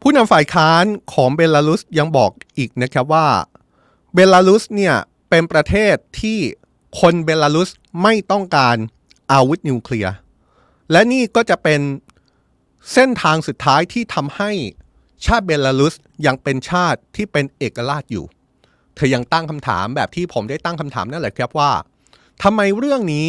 [0.00, 3.26] ผู้นำฝ่ายค้านของเบลารุสยังบอกอีกนะครับว่า
[4.14, 4.94] เบลารุสเนี่ย
[5.30, 6.38] เป็นประเทศที่
[7.00, 7.70] คนเบลารุส
[8.02, 8.76] ไม่ต้องการ
[9.32, 10.14] อาวุธนิวเคลียร์
[10.92, 11.80] และนี่ก็จะเป็น
[12.92, 14.50] เส้นทางสุดท้ายที่ทำให้
[15.26, 15.94] ชาติเบลารุส
[16.26, 18.24] ยังเป็นชาติที่เป็นเอกราชอยู่
[18.94, 21.72] เธอยังตั้งคำถามแบบที่ผมได้ตั้งคำถามนั่นแหละครับว่า
[22.42, 23.26] ทำไมเรื่องนี้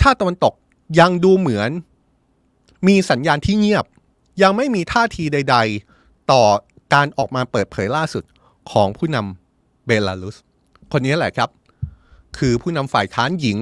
[0.00, 0.54] ชาติตะวันตก
[1.00, 1.70] ยังดูเหมือน
[2.88, 3.84] มีสัญญาณที่เงียบ
[4.42, 5.56] ยังไม่มีท่าทีใด
[5.94, 6.42] ๆ ต่อ
[6.94, 8.24] การออกมาเปิดเผยล่าสุด
[8.72, 10.36] ของผู้นำเบลารุส
[10.92, 11.50] คนนี้แหละครับ
[12.38, 13.58] คือผู้นำฝ่ายค้านหญิง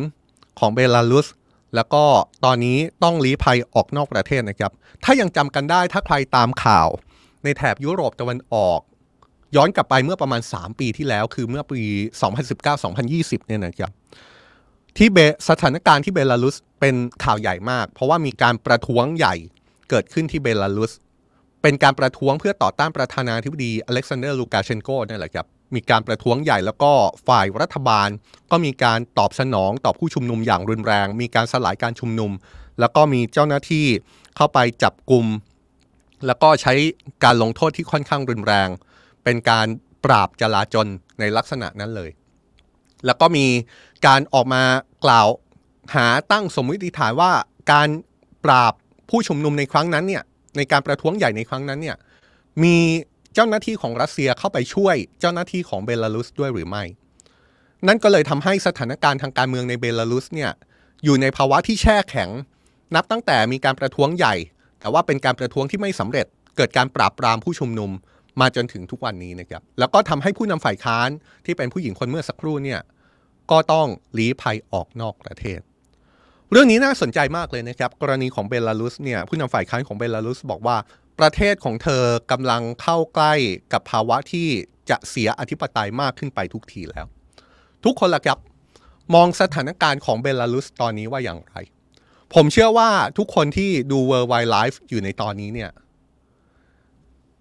[0.59, 1.27] ของเบลารุส
[1.75, 2.05] แล้วก็
[2.45, 4.73] ตอนนี้ต้องลี้ภัยออกนอกประเทศนะครับ
[5.05, 6.89] ถ้ายังจำกันได้ถ้าใครตามข่าว
[7.45, 8.81] ในแถบยุโรปตะวันออก
[9.57, 11.83] ย้อนกลับไปเมื่อประมาณ 3 ปีที่แล้วคือเมื่อปี
[12.63, 13.91] 2019-2020 เนี่ยนะครับ
[14.97, 19.35] ที่เบสถานการณ์ที่เบลารุสเป็นข่าวใหญ่มาก เพราะว่ามีการประท้วงใหญ่
[19.91, 20.93] เกิดขึ้นที่เบลารุส
[21.63, 26.93] เป็นการประท้วงเพื่อต่อต้านประธานาธิบดีอเล็กซานเดอร์ลูกาเชนโกนั่แหละครับ มีการประท้วงใหญ่แล้วก็
[27.29, 28.09] ฝ่ายรัฐบาล
[28.51, 32.31] ก็มีการตอบสนองต่อผู้ชุมนุมอย่างรุนแรง มีการสลายการชุมนุม
[32.81, 33.87] แล้วก็มีเจ้าหน้าที่
[34.37, 35.27] เข้าไปจับกลุ่ม
[36.27, 36.73] แล้วก็ใช้
[37.25, 38.69] การลงโทษที่ค่อนข้างรุนแรง
[39.25, 39.67] เป็นการ
[40.05, 40.87] ปราบจลาจล
[41.21, 42.11] ในลักษณะนั้นเลย
[43.07, 43.47] แล้วก็มี
[44.07, 44.63] การออกมา
[45.05, 45.29] กล่าว
[45.95, 47.33] หาตั้งสมมติฐานว่า
[47.73, 47.89] การ
[48.45, 48.73] ปราบ
[49.11, 50.23] ผู้ชุมนุมในครั้งนั้นเนี่ย
[50.57, 51.97] ในการประท้วงใหญ่ในครั้งนั้นเนี่ย
[52.63, 52.77] มี
[53.35, 56.85] เจ้าหน้าที่ของรัสเซียเข้าไปช่วยเจ้าหน้าที่ของเบลารุสด้วยหรือไม่
[57.89, 60.51] นั่นก็เลยทำให้สถานการณ์ทางการเมืองในเบลารุสเนี่ย
[61.05, 62.31] อยู่ในภาวะที่แช่แข็ง
[62.95, 64.35] นับตั้งแต่มีการประท้วงใหญ่
[64.81, 67.91] แต่ว่าเป็นการประท้วงที่ไม่สำเร็จ เกิดการปราบปรามผู้ชุมนุม
[68.41, 71.09] มาจนถึงทุกวันนี้นะครับ แล้วก็ทำให้ผู้นำฝ่ายค้าน
[71.45, 72.81] ที่เป็นผู้หญิงคนเมื่อสักครู่เนี่ย
[73.51, 73.87] ก็ต้อง
[74.19, 75.61] ลี้ภัยออกนอกประเทศ
[76.51, 80.77] เรื่องนี้น่าสนใจมากเลยนะครับ กรณีของเบลารุสเนี่ยผู้นำฝ่ายค้านของเบลารุสบอกว่า
[81.19, 83.35] ประเทศของเธอกำลังเข้าใกล้
[83.73, 84.49] กับภาวะที่
[84.91, 87.07] จะเสียอธิปไตยมากขึ้นไปทุกทีแล้ว
[87.85, 88.39] ทุกคนละครับ
[89.15, 91.57] มองสถานการณ์ของเบลารุสตอนนี้ว่าอย่างไร
[92.35, 95.71] ผมเชื่อว่าทุกคนที่ดู World Wide Life อยู่ในตอนนี้เนี่ย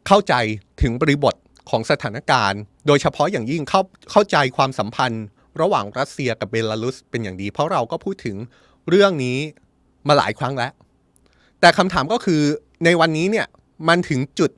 [0.08, 0.34] เข้าใจ
[0.82, 1.36] ถึงบริบท
[1.70, 3.82] ของสถานการณ์ โดยเฉพาะอย่างยิ่งเข้า
[4.12, 5.26] เข้าใจความสัมพันธ์
[5.62, 8.36] ระหว่างรัสเซียกับเบลารุสเป็นอย่างดี เพราะเราก็พูดถึง
[8.90, 9.38] เรื่องนี้
[10.08, 10.72] มาหลายครั้งแล้ว
[11.60, 12.42] แต่คำถามก็คือ
[12.86, 13.48] ในวันนี้เนี่ย
[13.88, 14.52] มันถึงจุด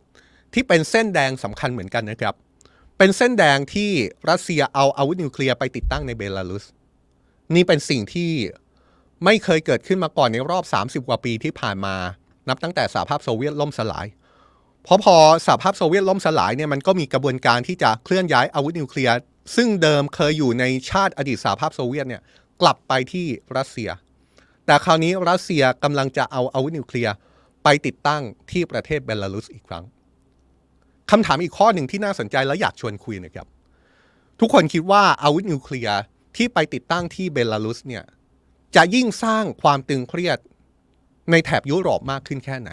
[0.54, 2.36] ที่เป็นเส้นแดงสำคัญเหมือนกันนะครับ
[2.98, 3.92] เป็นเส้นแดงที่
[4.30, 6.66] รัสเซียเอาอาวุธนิวเคลียร์ไปติดตั้งในเบลารุส
[7.56, 8.32] นี่เป็นสิ่งที่
[9.26, 10.64] ไม่เคยเกิดขึ้นมาก่อนในรอบ
[11.04, 11.96] 30 กว่าปีที่ผ่านมา
[12.50, 14.06] นับตั้งแต่สหภาพโซเวียตล่มสลาย
[14.84, 19.16] เพราะพอสหภาพโซเวียตล่มสลายเนี่ยมันก็มีกระบวนการที่จะเคลื่อนย้ายอาวุธนิวเคลียร์
[19.56, 22.22] ซึ่งเดิมเคยอยู่ในชาติอดีตสหภาพโซเวียตเนี่ย
[22.62, 23.90] กลับไปที่รัสเซีย
[24.66, 27.14] แต่คราวนี้รัสเซียกำลังจะเอาอาวุธนิวเคลียร์
[27.66, 29.86] ไปติดตั้งที่ประเทศเบลารุสอีกครั้ง
[31.12, 33.48] คำถามอีกข้อหนึ่งที่น่าสนใจและอยากชวนคุยนะครับ
[34.40, 36.00] ทุกคนคิดว่าอาวุธนิวเคลียร์
[36.38, 38.04] ที่ไปติดตั้งที่เบลารุสเนี่ย
[38.76, 40.40] จะยิ่งสร้างความตึงเครียด
[41.32, 42.72] ในแถบยุโรปมากขึ้นแค่ไหน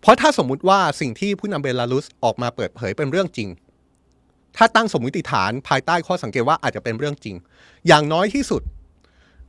[0.00, 3.48] เพราะถ้าสมมุติว่าสิ่งที่ผู้นำเบลารุสออกมาเปิดเผยเป็นเรื่องจริง
[4.56, 7.36] ถ้าตั้งสมมติฐานภายใต้ข้อสังเกตว่าอาจจะเป็นเรื่องจริง
[7.86, 8.62] อย่างน้อยที่สุด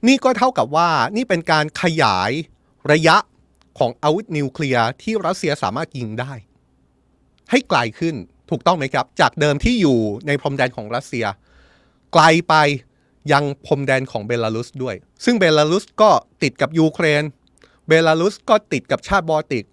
[0.08, 2.32] นี่ก็เท่ากับว่านี่เป็นการขยาย
[2.92, 3.18] ระยะ
[3.80, 6.34] ของอาวุธนิวเคลียร์ที่รัสเซียสามารถยิงได้
[7.52, 8.16] ให้ไกลขึ้น
[8.50, 11.26] ถูกต้องไหมครับ จากเดิมที่อยู่ในพรมแดนของรัสเซีย
[12.14, 12.56] ไกลไป
[13.32, 16.12] ยังพรมแดนของเบลารุสด้วย ซึ่งเบลารุสก็
[16.44, 17.24] ติดกับยูเครน
[17.88, 19.66] เบลารุสก็ติดกับชาติบอลติก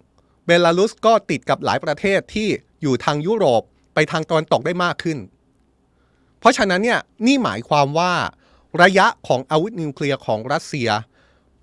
[0.45, 2.47] เบลารุสก็ติดกับหลายประเทศที่
[2.81, 3.61] อยู่ทางยุโรป
[3.93, 5.17] ไปทางตะวันตกได้มากขึ้น
[6.39, 8.13] เพราะฉะนั้นเนี่ยนี่หมายความว่า
[8.81, 10.89] ระยะของอาวุธนิวเคลียร์ของรัสเซีย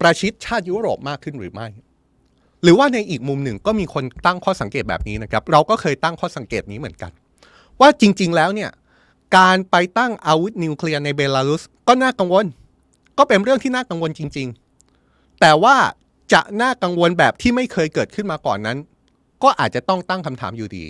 [0.01, 1.69] ประชิดชาติยุโรปมากขึ้นหรือไม่
[2.63, 7.11] หรือว่าในอีกมุมหนึ่งก็มีคนตั้งข้อสังเกตแบบนี้นะครับ เราก็เคยตั้งข้อสังเกตนี้เหมือนกัน
[7.81, 8.71] ว่าจริง ๆ แล้วเนี่ย
[9.37, 12.47] การไปตั้งอาวุธนิวเคลียร์ในเบลารุสก็น่ากังวล
[13.19, 14.49] ก็เป็นเรื่องที่น่ากังวลจริง
[14.95, 15.77] ๆ แต่ว่า
[16.33, 18.79] จะน่ากังวลแบบที่ไม่เคยเกิดขึ้นมาก่อนนั้น
[19.43, 20.85] ก็อาจจะต้องตั้งคำถามอยู่ดี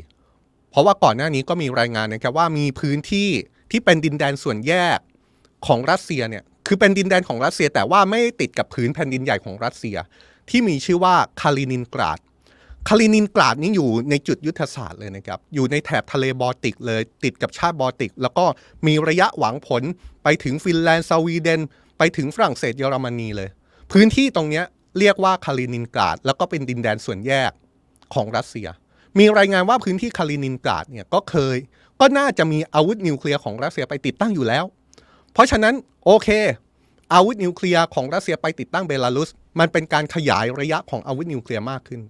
[0.71, 3.29] เพราะว่าก่อนหน้านี้ก็มีรายงานนะครับว่ามีพื้นที่
[3.71, 4.99] ที่เป็นดินแดนส่วนแยก
[5.67, 9.97] ของรัสเซียเนี่ยคือเป็นดินแดนของรัสเซียแต่ว่าไม่ติดกับพื้นแผ่นดินใหญ่ของรัสเซีย
[10.51, 12.19] ที่มีชื่อว่าคาลินินกราด
[12.89, 18.45] คาลินินกราดนี้อยู่ในจุดยุทธศาสตร์เลยนะครับ อยู่ในแถบทะเลบอลติกเลย ติดกับชาติบอลติก แล้วก็
[18.87, 19.83] มีระยะหวังผล
[20.25, 21.61] ไปถึงฟินแลนด์สวีเดน
[21.99, 23.49] ไปถึงฝรั่งเศสเยอรมนีเลย
[23.93, 24.63] พื้นที่ตรงนี้
[24.99, 27.53] เรียกว่าคาลินินกราด แล้วก็เป็นดินแดนส่วนแยก
[28.15, 28.69] ของรัสเซีย
[29.19, 31.57] มีรายงานว่าพื้นที่คาลินินกราดเนี่ยก็เคย
[32.01, 34.65] ก็น่าจะมีอาวุธนิวเคลียร์ของรัสเซียไปติดตั้งอยู่แล้ว
[35.33, 36.29] เพราะฉะนั้นโอเค
[37.15, 42.01] อาวุธนิวเคลียร์ของรัสเซียไปติดตั้งเบลารุส มันเป็นการขยายระยะของอาวุธนิวเคลียร์มากขึ้น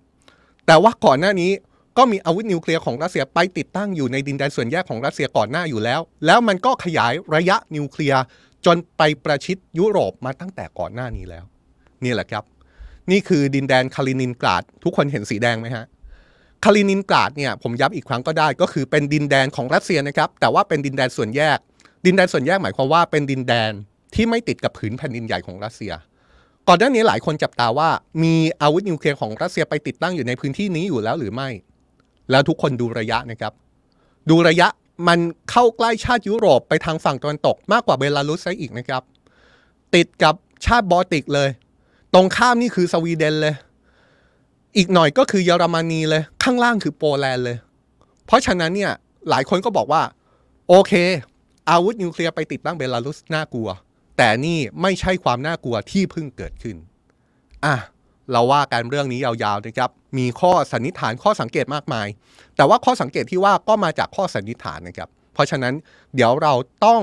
[0.67, 1.51] แต่ว่าก่อนหน้านี้
[1.99, 8.23] ก็มีอาวุธนิวเคลียร์ของรัสเซียไปติดตั้งอยู่ในดินแดนส่วนแยกของรัสเซียก่อนหน้าอยู่แล้ว แล้วมันก็ขยายระยะนิวเคลียร์
[8.67, 11.45] จนไปประชิดยุโรปมาตั้งแต่ก่อนหน้านี้แล้ว
[12.05, 12.45] นี่แหละครับ
[13.11, 15.85] นี่คือดินแดนคาลินินกราด ทุกคนเห็นสีแดงไหมฮะ
[16.65, 21.59] คาลินินกราดเนี่ยผมย้ำอีกครั้งก็ได้ก็คือเป็นดินแดนของรัสเซียนะครับ แต่ว่าเป็นดินแดนส่วนแยก
[22.07, 23.73] ดินแดนส่วนแยกหมายความว่าเป็นดินแดน
[24.15, 25.93] ที่ไม่ติดกับผืนแผ่นดินใหญ่ของรัสเซีย
[26.69, 27.89] ก่อนหน้านี้หลายคนจับตาว่า
[28.23, 31.49] มีอาวุธนิวเคลียร์ของรัสเซียไปติดตั้งอยู่ในพื้นที่นี้อยู่แล้วหรือไม่
[32.31, 33.53] แล้วทุกคนดูระยะนะครับ
[34.31, 34.69] ดูระยะ
[35.09, 35.19] มัน
[35.51, 39.03] เข้าใกล้ชาติยุโรปไปทางฝั่งตะวันตกมากกว่าเบลารุสซะอีกนะครับ
[39.95, 40.35] ติดกับ
[40.67, 41.49] ชาติบอลติกเลย
[42.15, 43.55] ตรงข้ามนี่คือสวีเดนเลย
[44.77, 47.57] อีกหน่อยก็คือเยอรมนีเลย ข้างล่างคือโปแลนด์เลย
[48.27, 48.93] เพราะฉะนั้นเนี่ย
[49.31, 50.03] หลายคนก็บอกว่า
[50.69, 50.93] โอเค
[51.71, 53.69] อาวุธนิวเคลียร์ไปติดตั้งเบลารุสน่ากลัว
[54.23, 56.77] แต่นี่ไม่ใช่ความน่ากลัวที่เพิ่งเกิดขึ้น
[57.65, 57.77] อะ
[58.31, 62.07] เราว่าการเรื่องนี้ยาวๆนะครับ มีข้อสันนิษฐานข้อสังเกตมากมาย
[62.57, 65.75] แต่ว่าข้อสังเกตที่ว่าก็มาจากข้อสันนิษฐานนะครับ เพราะฉะนั้น
[66.15, 66.55] เดี๋ยวเรา
[66.85, 67.01] ต้อง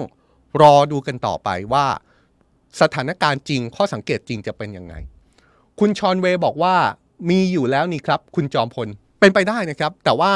[0.62, 1.86] รอดูกันต่อไปว่า
[2.82, 4.94] สถานการณ์จริง ข้อสังเกตจริงจะเป็นยังไง
[5.80, 6.76] คุณชอนเวย์บอกว่า
[7.30, 8.88] มีอยู่แล้วนี่ครับ คุณจอมพล
[9.20, 10.34] เป็นไปได้นะครับ แต่ว่า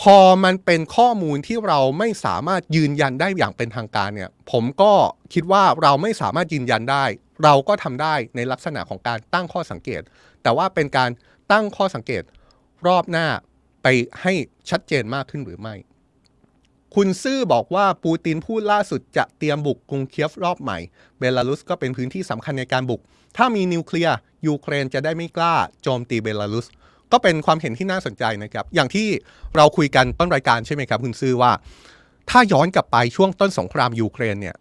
[0.00, 4.92] พอมันเป็นข้อมูลที่เราไม่สามารถยืนยันได้อย่างเป็นทางการเนี่ย ผมก็
[5.32, 7.04] คิดว่าเราไม่สามารถยืนยันได้
[7.44, 10.02] เราก็ทำได้ในลักษณะของการตั้งข้อสังเกต
[10.42, 11.10] แต่ว่าเป็นการ
[11.52, 12.22] ตั้งข้อสังเกต
[12.86, 13.26] รอบหน้า
[13.82, 13.86] ไป
[14.22, 14.32] ให้
[14.70, 15.74] ชัดเจนมากขึ้นหรือไม่
[16.94, 20.78] คุณซื่อบอกว่าปูตินพูดล่าสุดจะเตรียมบุกกรุงเคียฟรอบใหม่
[21.18, 23.00] เบลารุสก็เป็นพื้นที่สำคัญในการบุก
[23.36, 26.66] ถ้ามีนิวเคลียร์ยูเครนจะได้ไม่กล้าโจมตีเบลารุส
[27.12, 29.06] ก็เป็นความเห็นที่น่าสนใจนะครับ อย่างที่
[29.56, 31.52] เราคุยกันต้นรายการใช่ไหมครับ คุณซื่อว่า
[32.30, 34.56] ถ้าย้อนกลับไปช่วงต้นสงครามยูเครนเนี่ย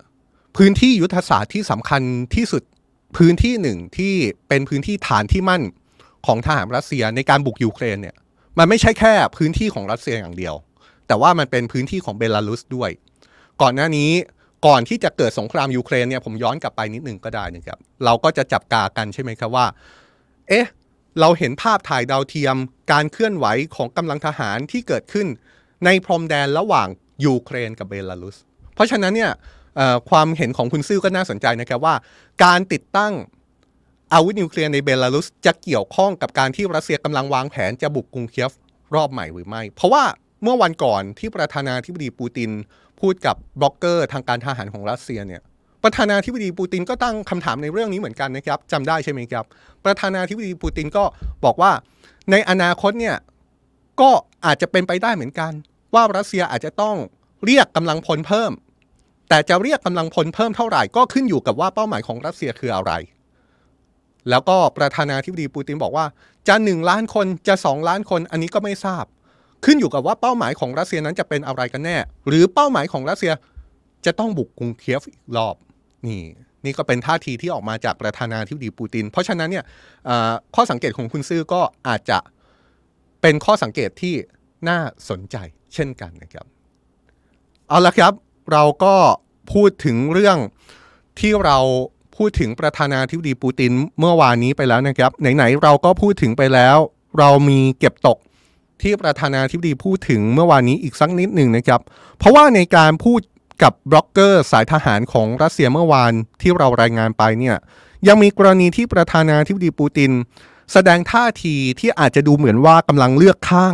[0.57, 2.01] พื้นที่ยุทธศาสตร์ที่สำคัญ
[2.35, 2.63] ที่สุด
[3.17, 4.13] พื้นที่หนึ่งที่
[4.47, 5.63] เป็นพื้นที่ฐานที่มั่น
[6.25, 8.15] ของทหารรัสเซียในการบุกยูเครนเนี่ย
[8.57, 10.55] มันไม่ใช่แค่พื้นที่ของรัสเซียอย่างเดียว
[11.07, 12.89] แต่ว่ามันเป็นพื้นที่ของเบลารุสด้วย
[13.61, 14.11] ก่อนหน้านี้
[14.67, 19.65] ก่อนที่จะเกิดสงครามยูเครนเนี่ยผมย้อนกลับไปนิดหนึ่งก็ได้นะครับเราก็จะจับกากันใช่ไหมครับว่า
[20.49, 20.67] เอ๊ะ
[21.19, 22.55] เราเห็นภาพถ่ายดาวเทียม
[22.91, 23.45] การเคลื่อนไหว
[23.75, 25.27] ของกำลังทหารที่เกิดขึ้น
[25.85, 26.87] ในพรมแดนระหว่าง
[27.25, 28.37] ยูเครนกับเบลารุส
[28.75, 29.31] เพราะฉะนั้นเนี่ย
[30.09, 31.95] ความเห็นของคุณซื่อก็น่าสนใจนะครับว่า
[32.43, 33.13] การติดตั้ง
[34.13, 38.51] อาวุธนิวเคลียร์ในเบลารุสจะเกี่ยวข้องกับการที่รัสเซียกำลังวางแผนจะบุกกรุงเคียฟ
[38.95, 40.03] รอบใหม่หรือไม่ เพราะว่า
[40.43, 42.51] เมื่อวันก่อนที่ประธานาธิบดีปูติน
[42.99, 45.41] พูดกับบล็อกเกอร์ทางการทหารของรัสเซียเนี่ย
[45.83, 49.45] ประธานาธิบดีปูตินก็ตั้งคำถามในเรื่องนี้เหมือนกันนะครับจำได้ใช่ไหมครับ
[49.85, 51.03] ประธานาธิบดีปูตินก็
[51.45, 51.71] บอกว่า
[52.31, 53.15] ในอนาคตเนี่ย
[54.01, 54.11] ก็
[54.45, 55.51] อาจจะเป็นไปได้เหมือนกัน
[55.93, 56.95] ว่ารัสเซียอาจจะต้อง
[57.45, 58.51] เรียกกำลังพลเพิ่ม
[59.29, 62.91] แต่จะเรียกกำลังพลเพิ่มเท่าไหร่ก็ขึ้นอยู่กับว่าเป้าหมายของรัสเซียคืออะไร
[64.29, 66.05] แล้วก็ประธานาธิบดีปูตินบอกว่า
[66.47, 69.05] จะหนึ่งล้านคนจะสองล้านคนอันนี้ก็ไม่ทราบ
[69.65, 73.33] ขึ้นอยู่กับว่าเป้าหมายของรัสเซียนั้นจะเป็นอะไรกันแน่ หรือเป้าหมายของรัสเซีย
[74.05, 75.55] จะต้องบุกกรุงเคียฟอีกรอบ
[76.07, 76.21] นี่
[76.65, 79.65] นี่ก็เป็นท่าทีที่ออกมาจากประธานาธิบดีปูติน เพราะฉะนั้นเนี่ย
[80.55, 82.17] ข้อสังเกตของคุณซื่อก็อาจจะ
[83.21, 84.15] เป็นข้อสังเกตที่
[84.69, 85.35] น่าสนใจ
[85.73, 86.45] เช่นกันนะครับ
[87.67, 88.13] เอาละครับ
[88.51, 88.95] เราก็
[89.53, 90.37] พูดถึงเรื่อง
[91.19, 91.57] ที่เรา
[92.17, 96.77] พูดถึงประธานาธิบดีปูตินเมื่อวานนี้ไปแล้วนะครับ ไหนๆเราก็พูดถึงไปแล้ว
[97.19, 98.17] เรามีเก็บตก
[98.81, 101.81] ที่ประธานาธิบดีพูดถึงเมื่อวานนี้อีกสักนิดหนึ่งนะครับ
[102.17, 103.21] เพราะว่าในการพูด
[103.61, 107.55] กับบล็อกเกอร์สายทหารของรัสเซียเมื่อวานที่เรารายงานไปเนี่ย
[108.07, 110.11] ยังมีกรณีที่ประธานาธิบดีปูติน
[110.73, 113.73] แสดงท่าทีที่อาจจะดูเหมือนว่ากำลังเลือกข้าง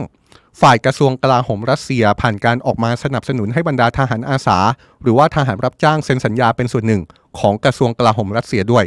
[0.62, 4.58] ฝ่ายกระทรวงกลาโหมรัสเซียผ่านการออกมาสนับสนุนให้บรรดาทหารอาสา
[5.02, 7.02] หรือว่าทหารรับจ้างเซ็นสัญญาเป็นส่วนหนึ่ง
[7.40, 8.86] ของกระทรวงกลาโหมรัสเซียด้วย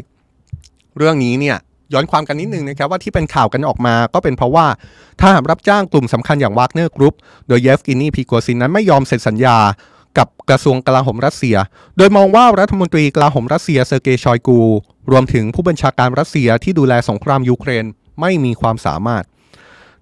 [0.96, 1.57] เรื่องนี้เนี่ย
[1.92, 4.66] ย้อนความกันนิดนึงนะครับว่าที่เป็นข่าวกันออกมาก็เป็นเพราะว่า
[5.20, 7.14] ทหารรับจ้างกลุ่มสำคัญอย่างวากเนอร์กรุ๊ป
[7.48, 9.57] โดยเยฟเกนีพริโกซินนั้นไม่ยอมเซ็นสัญญา
[10.18, 11.57] กับกระทรวงกลาโหมรัสเซีย
[11.96, 14.61] โดยมองว่ารัฐมนตรีกลาโหมรัสเซียเซอร์เกย์ชอยกู
[15.11, 17.85] รวมถึงผู้บัญชาการรัสเซียที่ดูแลสงครามยูเครน
[18.20, 19.25] ไม่มีความสามารถ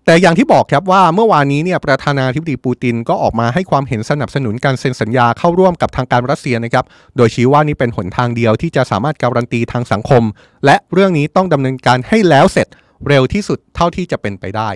[0.04, 6.84] แต่อย่างที่บอกครับว่าเมื่อวานนี้เนี่ยประธานาธิบดีปูตินก็ออกมาให้ความเห็นสนับสนุนการเซ็นสัญญาเข้าร่วมกับทางการรัสเซียนะครับ
[7.16, 10.22] โดยชี้ว่านี่เป็นหนทางเดียวที่จะสามารถการันตีทางสังคม
[10.64, 12.68] และเรื่องนี้ต้องดำเนินการให้แล้วเสร็จ
[13.08, 14.70] เร็วที่สุดเท่าที่จะเป็นไปได้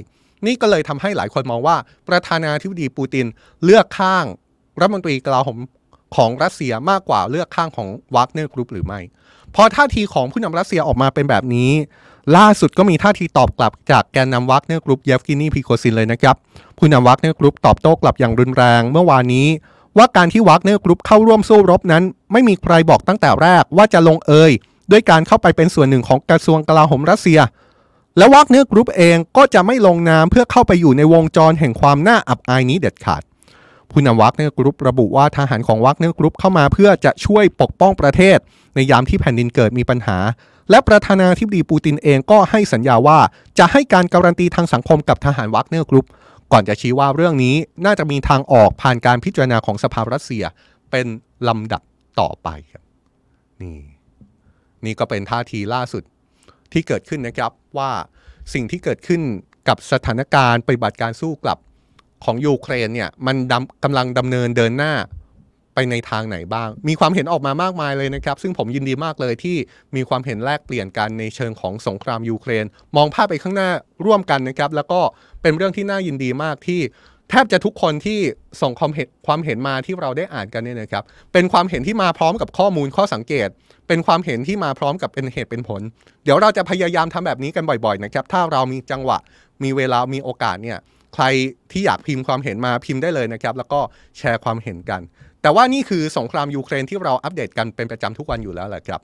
[0.47, 1.77] นี่ก็เลยทำให้หลายคนมองว่า
[2.09, 3.27] ประธานาธิบดีปูติน
[3.65, 4.25] เลือกข้าง
[4.81, 5.59] รัฐมนตรีกลาโหม
[6.17, 9.01] ของรัสเซียมากกว่าเลือกข้างของวากเนอร์กรุ๊ปหรือไม่
[9.55, 11.71] พอท่าทีของผู้นำรัสเซียออกมาเป็นแบบนี้
[12.37, 16.37] ล่าสุดก็มีท่าทีตอบกลับจากแกนนำวากเนอร์กรุ๊ปเยฟเกนีพริโกซินเลยนะครับ
[16.79, 19.49] ผู้นำวากเนอร์กรุ๊ปตอบโต้กลับอย่างรุนแรงเมื่อวานนี้
[19.99, 24.53] ว่าการที่วากเนอร์กรุ๊ปเข้าร่วมสู้รบนั้น ไม่มีใครบอกตั้งแต่แรกว่าจะลงเอย
[24.91, 27.41] ด้วยการเข้าไปเป็นส่วนหนึ่งของกระทรวงกลาโหมรัสเซีย
[28.17, 33.23] และวากเนอร์กรุ๊ปเองก็จะไม่ลงนามเพื่อเข้าไปอยู่ในวงจรแห่งความน่าอับอายนี้เด็ดขาด
[33.95, 38.39] ผู้นำวากเนอร์กรุ๊ประบุว่าทหารของวากเนอร์กรุ๊ปเข้ามาเพื่อจะช่วยปกป้องประเทศ
[38.75, 40.19] ในยามที่แผ่นดินเกิดมีปัญหา
[40.71, 43.19] และประธานาธิบดีปูตินเองก็ให้สัญญาว่า
[43.59, 46.07] จะให้การการันตีทางสังคมกับทหารวากเนอร์กรุ๊ป
[46.53, 50.45] ก่อนจะชี้ว่าเรื่องนี้น่าจะมีทางออกผ่านการพิจารณาของสภารัสเซีย
[50.91, 51.07] เป็น
[51.49, 51.83] ลำดับ
[52.21, 52.83] ต่อไปครับ
[53.63, 53.79] นี่
[54.85, 56.03] นี่ก็เป็นท่าทีล่าสุด
[56.73, 57.91] ที่เกิดขึ้นนะครับว่า
[58.55, 59.21] สิ่งที่เกิดขึ้น
[59.69, 61.59] กับสถานการณ์ปฏิบัติการสู้กลับ
[62.25, 63.37] ของยูเครนเนี่ยมัน
[63.85, 64.93] กำลังดำเนินเดินหน้า
[65.75, 69.57] ไปในทางไหนบ้าง มีความเห็นออกมามากมายเลยนะครับ ซึ่งผมยินดีมากเลยที่
[69.97, 72.65] มีความเห็นแลกเปลี่ยนกันในเชิงของสงครามยูเครน
[72.97, 73.71] มองภาพไปข้างหน้า
[74.07, 75.01] ร่วมกันนะครับ แล้วก็
[75.43, 76.81] เป็นเรื่องที่น่ายินดีมากที่
[77.31, 78.21] แทบจะทุกคนที่
[78.63, 83.49] ส่งความเห็นความเห็นมาที่เราได้อ่านกันเนี่ยนะครับ เป็นความเห็นที่มาพร้อมกับข้อมูลข้อสังเกต
[83.89, 85.81] เป็นความเห็นที่มาพร้อมกับเป็นเหตุเป็นผล
[86.25, 89.19] เดี๋ยวเราจะพยายามทำแบบนี้กันบ่อย ๆ นะครับ ถ้าเรามีจังหวะ
[89.63, 90.79] มีเวลามีโอกาสเนี่ย
[91.15, 91.25] ใคร
[91.73, 93.81] ที่อยากพิมพ์ความเห็นมาพิมพ์ได้เลยนะครับ แล้วก็
[94.19, 95.01] แชร์ความเห็นกัน
[95.43, 99.01] แต่ว่านี่คือสงครามยูเครนที่เราอัปเดตกันเป็นประจำทุกวันอยู่แล้วแหละครับ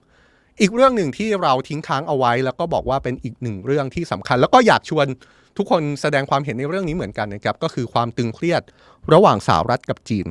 [0.61, 5.07] อีกเรื่องหนึ่งที่เราทิ้งค้างเอาไว้ แล้วก็บอกว่าเป็นอีกหนึ่งเรื่องที่สำคัญ แล้วก็อยากชวน
[5.57, 8.63] ทุกคนแสดงความเห็นในเรื่องนี้เหมือนกันนะครับก็คือความตึงเครียด
[9.13, 10.27] ระหว่างสหรัฐกับจีน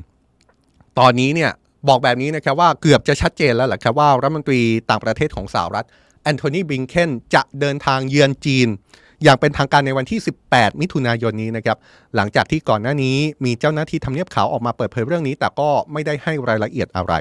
[0.99, 1.51] ตอนนี้เนี่ย
[1.87, 5.85] บอกแบบนี้นะครับว่าเกือบจะชัดเจนแล้วแหละครับว่ารัฐมนตรีต่างประเทศของสหรัฐ
[6.23, 8.67] แอนโทนีบิงเคนจะเดินทางเยือนจีน
[9.23, 11.77] อย่างเป็นทางการในวันที่ 18 มิถุนายนนี้นะครับ
[12.15, 17.13] หลังจากที่ก่อนหน้านี้มีเจ้าหน้าที่ทำเนียบขาวออกมาเปิดเผยเรื่องนี้ แต่ก็ไม่ได้ให้รายละเอียดอะไร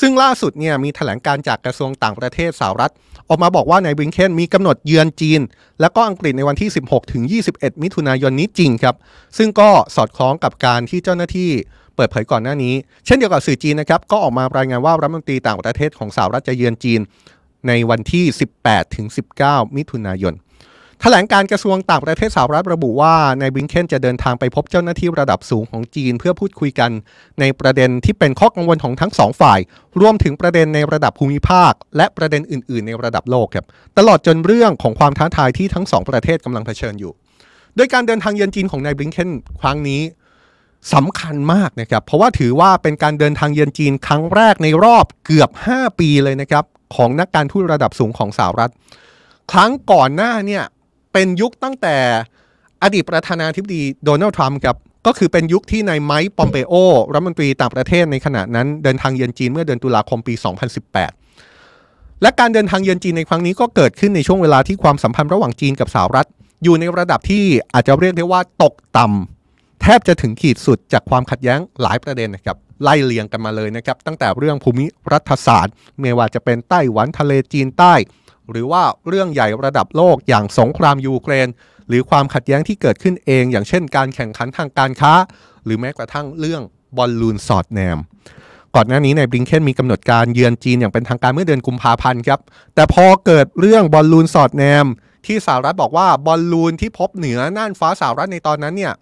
[0.00, 2.92] ซึ่งล่าสุดเนี่ยมีแถลงการจากกระทรวงต่างประเทศสหรัฐ
[3.28, 5.40] ออกมาบอกว่านายบิงเคนมีกำหนดเยือนจีน
[5.80, 7.22] และก็อังกฤษในวันที่ 16 ถึง
[7.54, 8.96] 21 มิถุนายนนี้จริงครับ
[9.38, 11.50] ซึ่งก็สอดคล้องกับการที่เจ้าหน้าที่
[11.96, 12.74] เปิดเผยก่อนหน้านี้
[13.06, 17.00] เช่นเดียวกับสื่อจีนนะครับก็ออกมารายงานว่ารัฐมนตรีต่างประเทศของสหรัฐจะเยือนจีน
[17.68, 18.24] ในวันที่
[18.60, 19.06] 18 ถึง
[19.40, 20.34] 19 มิถุนายน
[21.02, 26.90] แถลงการกระทรวงต่างประเทศสหรัฐระบุว่านายบิงเคนจะเดินทางไปพบเจ้าหน้าที่ระดับสูงของจีน เพื่อพูดคุยกัน
[27.40, 29.58] ในประเด็นที่เป็นข้อกังวลของทั้งสองฝ่าย
[30.00, 33.66] รวมถึงประเด็นในระดับภูมิภาค และประเด็นอื่น ๆ ในระดับโลกครับ
[33.98, 37.12] ตลอดจนเรื่องของความท้าทายที่ทั้งสองประเทศกำลังเผชิญอยู่
[37.76, 40.02] โดยการเดินทางเยือนจีนของนายบิงเคนครั้งนี้
[40.94, 46.64] สำคัญมากนะครับเพราะว่าถือว่าเป็นการเดินทางเยือนจีนครั้งแรกในรอบเกือบ 5 ปีเลยนะครับ
[46.96, 48.72] ของนักการทูตระดับสูงของสหรัฐ
[49.52, 50.64] ครั้งก่อนหน้าเนี่ย
[51.12, 51.96] เป็นยุคตั้งแต่
[52.82, 56.72] อดีตประธานาธิบดีโดนัลด์ทรัมป์ครับก็คือเป็นยุคที่นายไมค์ปอมเปโอ
[57.12, 60.34] รัฐมนตรีต่างประเทศในขณะนั้นเดินทางเยือนจีนเมื่อเดือนตุลาคมปี
[61.28, 66.28] 2018 และการเดินทางเยือนจีนในครั้งนี้ก็เกิดขึ้นในช่วงเวลาที่ความสัมพันธ์ระหว่างจีนกับสหรัฐ
[66.64, 77.94] อยู่ในระดับที่อาจจะเรียกได้ว่าตกต่ำแทบจะถึงขีดสุดจากความขัดแย้งหลายประเด็นนะครับไล่เลียงกันมาเลยนะครับตั้งแต่เรื่องภูมิรัฐศาสตร์ ไม่ว่าจะเป็นไต้หวันทะเลจีนใต้
[78.52, 81.48] หรือว่าเรื่องใหญ่ระดับโลกอย่างสงครามยูเครน
[81.88, 85.12] หรือความขัดแย้งที่เกิดขึ้นเอง อย่างเช่นการแข่งขันทางการค้า
[85.64, 86.62] หรือแม้กระทั่งเรื่อง
[86.96, 87.98] บอลลูนสอดแนม
[88.74, 92.40] ก่อนหน้านี้ในบริงเคนมีกำหนดการเยือนจีนอย่างเป็นทางการเมื่อเดือนกุมภาพันธ์ครับ
[92.74, 94.86] แต่พอเกิดเรื่องบอลลูนสอดแนม
[95.26, 98.92] ที่สหรัฐบอกว่าบอลลูนที่พบเหนือน่านฟ้าสหรัฐในตอนนั้นเนี่ย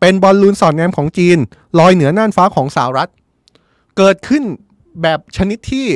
[0.00, 1.38] เป็นบอลลูนสอดแนมของจีน
[1.78, 3.10] ลอยเหนือน่านฟ้าของสหรัฐ
[3.96, 4.42] เกิดขึ้น
[5.02, 5.86] แบบชนิดที่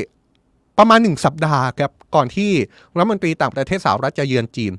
[0.79, 2.51] ประมาณหนึ่งสัปดาห์ครับก่อนที่
[2.97, 4.73] รัฐมนตรีต่างประเทศสหรัฐจะเยือนจีน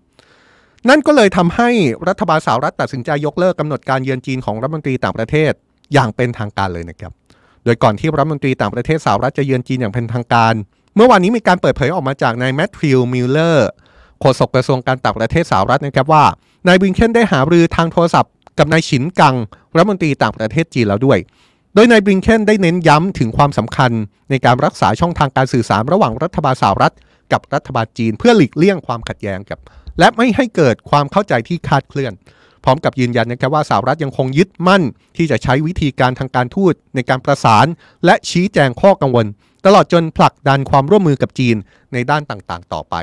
[0.89, 1.69] นั่นก็เลยทำให้
[2.07, 5.51] รัฐบาลสหรัฐตัดสินใจยกเลิกกำหนดการเยือนจีนของรัฐมนตรีต่างประเทศ
[5.93, 7.11] อย่างเป็นทางการเลยนะครับ
[7.63, 10.53] โดยก่อนที่รัฐมนตรีต่างประเทศสหรัฐจะเยือนจีนอย่างเป็นทางการ
[10.95, 13.69] เมื่อวานนี้มีการเปิดเผยออกมาจากนายแมทธิวมิลเลอร์
[14.19, 16.23] โฆษกกระทรวงการต่างประเทศสหรัฐนะครับว่า
[16.67, 19.35] นายบลิงเคนได้หารือทางโทรศัพท์กับนายฉินกัง
[19.75, 21.19] รัฐมนตรีต่างประเทศจีนแล้วด้วย
[21.75, 23.91] โดยนายบริงเคนได้เน้นย้ำถึงความสำคัญ
[24.29, 26.93] ในการรักษาช่องทางการสื่อสารระหว่างรัฐบาลสหรัฐ
[27.31, 29.59] กับรัฐบาลจีนเพื่อหลีกเลี่ยงความขัดแย้งกับ
[29.99, 32.13] และไม่ให้เกิดความเข้าใจที่คาดเคลื่อน
[32.63, 34.83] พร้อมกับยืนยันนะครับว่าสหรัฐยังคงยึดมั่น
[35.17, 37.65] ที่จะใช้วิธีการทางการทูตในการประสาน
[38.05, 39.25] และชี้แจงข้อกังวล
[39.65, 41.55] ตลอดจนผลักดันความร่วมมือกับจีน
[41.93, 42.95] ในด้านต่างๆ ต่อไป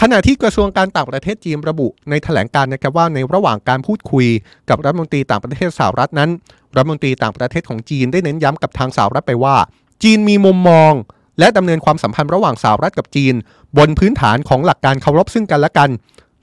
[0.00, 4.26] ขณะที่กระทรวงการต่างประเทศจีนระบุในแถลงการนะครับว่าในระหว่างการพูดคุย
[4.68, 6.30] กับรัฐมนตรีต่างประเทศสหรัฐนั้น
[6.76, 9.56] รัฐมนตรีต่างประเทศของจีนได้เน้นย้ำกับทางสหรัฐไปว่า
[10.02, 10.92] จีนมีมุมมอง
[11.38, 13.34] และดำเนินความสัมพันธ์ระหว่างสหรัฐกับจีน
[13.78, 15.90] บนพื้นฐานของหลักการเคารพซึ่งกันและกัน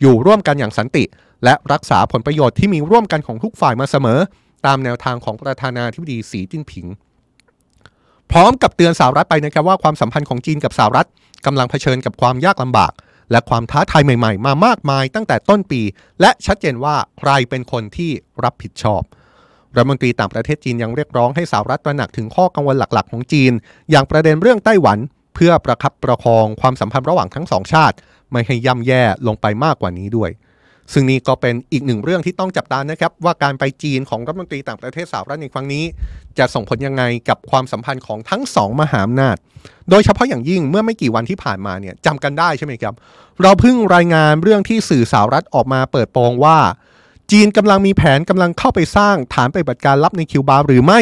[0.01, 1.03] อยู่ร่วมกันอย่างสันติ
[1.43, 4.19] และรักษาผลประโยชน์ที่มีร่วมกันของทุกฝ่ายมาเสมอ
[4.65, 6.85] ตามแนวทางของประธานาธิบดีสีจิ้นผิง
[8.31, 11.07] พร้อมกับเตือนสหรัฐไปนะครับว่าความสัมพันธ์ของจีนกับสหรัฐ
[11.45, 12.91] กำลังเผชิญกับความยากลำบาก
[13.31, 15.81] และความท้าทายใหม่ๆ มามากมายตั้งแต่ต้นปี
[16.21, 18.11] และชัดเจนว่าใครเป็นคนที่
[18.43, 19.01] รับผิดชอบ
[19.75, 23.51] รัฐมนตรีต่างประเทศจีนยังเรียกร้องให้สหรัฐตระหนักถึงข้อกังวลหลักๆ ของจีน
[23.91, 24.97] อย่างประเด็นเรื่องไต้หวัน
[25.35, 27.95] เพื่อประคับประคองความสัมพันธ์ระหว่างทั้งสองชาติ
[28.31, 30.29] ไม่ให้ย่ำแย่ลงไปมากกว่านี้ด้วย
[30.93, 35.83] ซึ่งนี่ก็เป็นอีกหนึ่งเรื่องที่ต้องจับตานะครับว่าการไปจีนของรัฐมนตรีต่างประเทศสหรัฐในครั้งนี้
[36.37, 39.35] จะส่งผลยังไงกับความสัมพันธ์ของทั้งสองมหาอำนาจ
[39.89, 42.93] โดยเฉพาะอย่างยิ่งเมื่อไม่กี่วันที่ผ่านมาเนี่ยจำกันได้ใช่ไหมครับ
[43.41, 46.57] เราเพิ่งรายงานเรื่องที่สื่อสหรัฐออกมาเปิดโปงว่า
[47.31, 50.99] จีนกำลังมีแผนกำลังเข้าไปสร้างฐานปฏิบัติการลับในคิวบาหรือไม่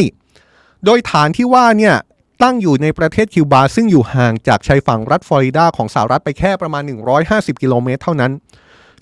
[0.85, 1.95] โดยฐานที่ว่าเนี่ย
[2.43, 6.83] ตั้งอยู่ในประเทศคิวบาซึ่งอยู่ห่างจากชายฝั่งรัฐฟลอริดาของสหรัฐไปแค่ประมาณ
[7.23, 8.31] 150 กิโลเมตรเท่านั้น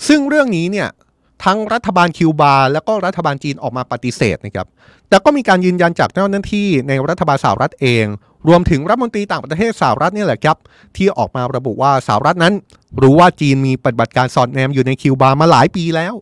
[0.07, 0.89] ซึ่งเรื่องนี้เนี่ย
[1.43, 4.67] ทั้งรัฐบาลคิวบาและก็รัฐบาลจีนออกมาปฏิเสธนะครับ
[5.09, 8.05] แต่ก็มีการยืนยันจากเจ้าหน้าที่ในรัฐบาลสหรัฐเอง
[8.47, 10.57] รวมถึงรัฐมนตรีต่างประเทศสหรัฐนี่แหละครับ
[10.97, 12.53] ที่ออกมาระบุว่าสหรัฐนั้น
[13.01, 16.13] รู้ว่าจีนมีปฏิบัติการสอดแนมอยู่ในคิวบามาหลายปีแล้ว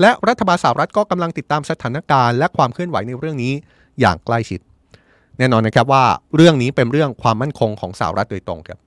[0.00, 3.52] และรัฐบาลสหรัฐก็กำลังติดตามสถานการณ์และความเคลื่อนไหวในเรื่องนี้
[4.00, 4.60] อย่างใกล้ชิด
[5.38, 6.04] แน่นอนนะครับว่า
[6.36, 8.78] เรื่องนี้เป็นเรื่องความมั่นคงของสหรัฐโดยตรงครับ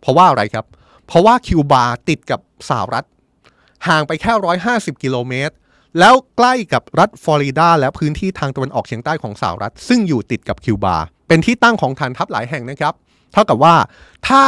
[0.00, 0.64] เพราะว่าอะไรครับ
[1.06, 3.06] เพราะว่าคิวบาติดกับสหรัฐ
[3.88, 4.32] ห่างไปแค่
[4.68, 5.54] 150 กิโลเมตร
[5.98, 10.96] แล้วใกล้กับรัฐฟลอริดา และพื้นที่ทางตะวันออกเฉียงใต้ของสหรัฐ ซึ่งอยู่ติดกับคิวบา
[11.28, 12.94] เป็นที่ตั้งของฐานทัพหลายแห่งนะครับ
[13.32, 13.74] เท่ากับว่า
[14.28, 14.44] ถ้า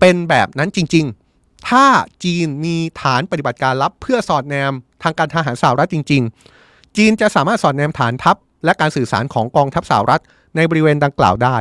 [0.00, 1.06] เป็นแบบนั้นจริง
[1.36, 1.84] ๆ ถ้า
[2.24, 4.72] จีนมีฐานปฏิบัติการลับ เพื่อสอดแนม
[5.02, 6.22] ทางการทหารสหรัฐจริง
[6.60, 10.22] ๆ จีนจะสามารถสอดแนมฐานทัพ และการสื่อสารของกองทัพสหรัฐ
[10.56, 11.56] ในบริเวณดังกล่าวได้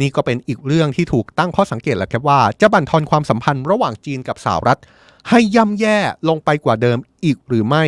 [0.00, 4.78] นี่ก็เป็นอีกเรื่องที่ถูกตั้งข้อสังเกตแหละครับว่า จะบั่นทอนความสัมพันธ์ระหว่างจีนกับสหรัฐ
[5.28, 5.98] ให้ย่ำแย่
[6.28, 7.84] ลงไปกว่าเดิมอีกหรือไม่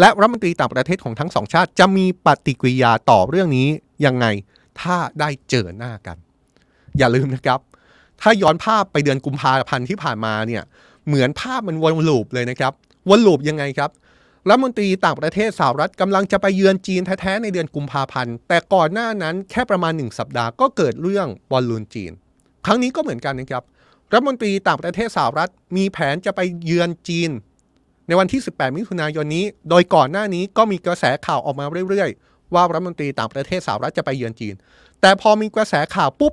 [0.00, 3.68] และรัฐมนตรีต่างประเทศของทั้งสองชาติ จะมีปฏิกิริยาต่อเรื่องนี้
[4.04, 4.26] ยังไง
[4.80, 6.16] ถ้าได้เจอหน้ากัน
[6.98, 7.60] อย่าลืมนะครับ
[8.20, 10.62] ถ้าย้อนภาพไปเดือนกุมภาพันธ์ที่ผ่านมาเนี่ย
[11.06, 12.72] เหมือนภาพมันวนลูปเลยนะครับ
[13.08, 13.90] วนลูปยังไงครับ
[14.48, 22.12] รัฐมนตรีต่างประเทศสหรัฐกำลังจะไปเยือนจีนแท้ๆในเดือนกุมภาพันธ์ แต่ก่อนหน้านั้นแค่ประมาณหนึ่งสัปดาห์ก็เกิดเรื่องบอลลูนจีน
[22.66, 23.62] ครั้งนี้ก็เหมือนกันนะครับ
[24.14, 27.30] รัฐมนตรีต่างประเทศสหรัฐมีแผนจะไปเยือนจีน
[28.06, 34.54] ในวันที่ 18 มิถุนายนนี้ โดยก่อนหน้านี้ก็มีกระแสข่าวออกมาเรื่อยๆ ว่ารัฐมนตรีต่างประเทศสหรัฐจะไปเยือนจีน
[35.00, 36.32] แต่พอมีกระแสข่าวปุ๊บ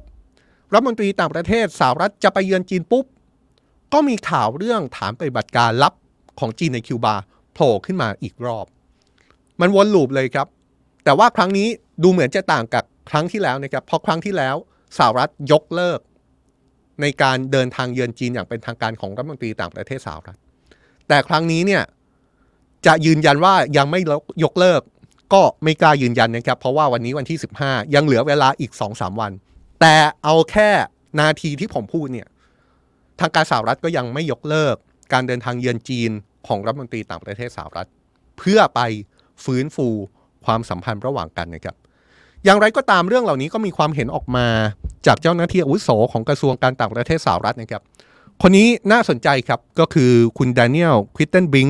[0.74, 3.06] รัฐมนตรีต่างประเทศสหรัฐจะไปเยือนจีนปุ๊บ
[3.94, 5.94] ก็มีข่าวเรื่องฐานปฏิบัติการลับ
[6.40, 7.16] ของจีนในคิวบา
[7.54, 8.66] โผล่ขึ้นมาอีกรอบ
[9.60, 10.48] มันวนลูปเลยครับ
[11.04, 11.68] แต่ว่าครั้งนี้
[12.04, 14.56] ดูเหมือนจะต่างกับครั้งที่แล้วนะครับเพราะครั้งที่แล้ว
[14.98, 16.00] สหรัฐยกเลิก
[17.02, 20.38] ในการเดินทางเยือนจีนอย่างเป็นทางการของรัฐมนตรีต่างประเทศสหรัฐ
[21.08, 21.84] แต่ครั้งนี้เนี่ย
[22.86, 24.00] จะยืนยันว่ายังไม่
[24.44, 24.82] ยกเลิก
[25.34, 29.32] ก็ไม่กล้ายืนยันนะครับ เพราะว่าวันนี้วันที่ 15 ยังเหลือเวลาอีก 2-3 วัน
[29.82, 30.70] แต่เอาแค่
[31.20, 32.28] นาทีที่ผมพูดเนี่ย
[33.20, 34.76] ทางการสหรัฐก็ยังไม่ยกเลิก
[35.14, 36.12] การเดินทางเยือนจีน
[36.48, 37.88] ของรัฐมนตรีต่างประเทศสหรัฐ
[38.38, 38.82] เพื่อไป
[39.46, 39.88] ฟื้นฟู
[40.46, 41.76] ความสัมพันธ์ระหว่างกันนะครับ
[42.46, 44.48] อย่างไรก็ตามเรื่องเหล่านี้ก็มีความเห็นออกมา
[45.06, 47.82] จากเจ้าหน้าที่อาวุโสของกระทรวงการต่างประเทศสหรัฐนะครับ
[48.42, 51.68] คนนี้น่าสนใจครับก็คือคุณดานิเอลควิตเทนบิง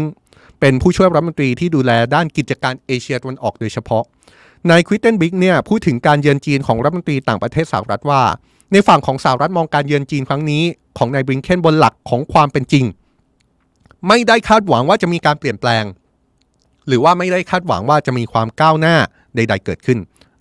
[0.59, 4.03] เป็นผู้ช่วยรัฐมนตรีที่ดูแลด้านกิจการเอเชียตะวันออกโดยเฉพาะ
[4.69, 8.21] นายควิตเทนบิงเนี่ยพูดถึงการเยือนจีนของรัฐมนตรีต่างประเทศสหรัฐว่า
[8.71, 10.63] ในฝั่งของสหรัฐมองการเยือนจีนครั้งนี้
[10.97, 12.85] ของนายบริงเคนบนหลักของความเป็นจริง
[14.07, 15.83] ไม่ได้คาดหวังว่าจะมีการเปลี่ยนแปลง
[16.87, 18.95] หรือว่าไม่ได้คาดหวังว่าจะมีความก้าวหน้า
[19.35, 19.99] ใด ๆ เกิดขึ้น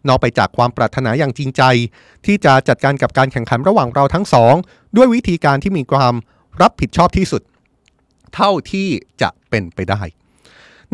[0.09, 1.63] นอกไปจากความปรารถนาอย่างจริงใจ
[2.27, 4.55] ที่จะจัดการกับการแข่งขันระหว่างเราทั้งสอง
[4.97, 6.15] ด้วยวิธีการที่มีความ
[6.63, 7.43] รับผิดชอบที่สุด
[8.35, 8.89] เท่าที่
[9.23, 10.03] จะเป็นไปได้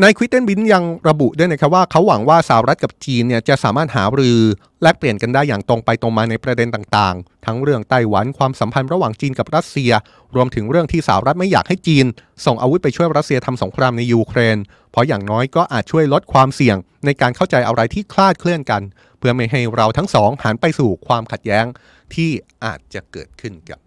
[0.03, 4.39] นายควิตเทนบินยังระบุด้วยนะครับว่าเขาหวังว่าสหรัฐกับจีนเนี่ยจะสามารถหารือ
[4.81, 9.91] แลกเปลี่ยนกันได้อย่างตรงไปตรงมาในประเด็นต่างๆ ทั้งเรื่องไต้หวันความสัมพันธ์ระหว่างจีนกับรัสเซีย
[10.35, 12.05] รวมถึงเรื่องที่สหรัฐไม่อยากให้จีน
[12.45, 14.57] ส่งอาวุธไปช่วยรัสเซียทำสงครามในยูเครน
[14.91, 18.81] เพราะอย่างน้อยก็อาจช่วยลดความเสี่ยง ในการเข้าใจอะไรที่คลาดเคลื่อนกัน
[19.19, 21.65] เพื่อไม่ให้เราทั้งสองหันไปสู่ความขัดแย้ง
[22.13, 22.29] ที่
[22.65, 23.79] อาจจะเกิดขึ้นครับ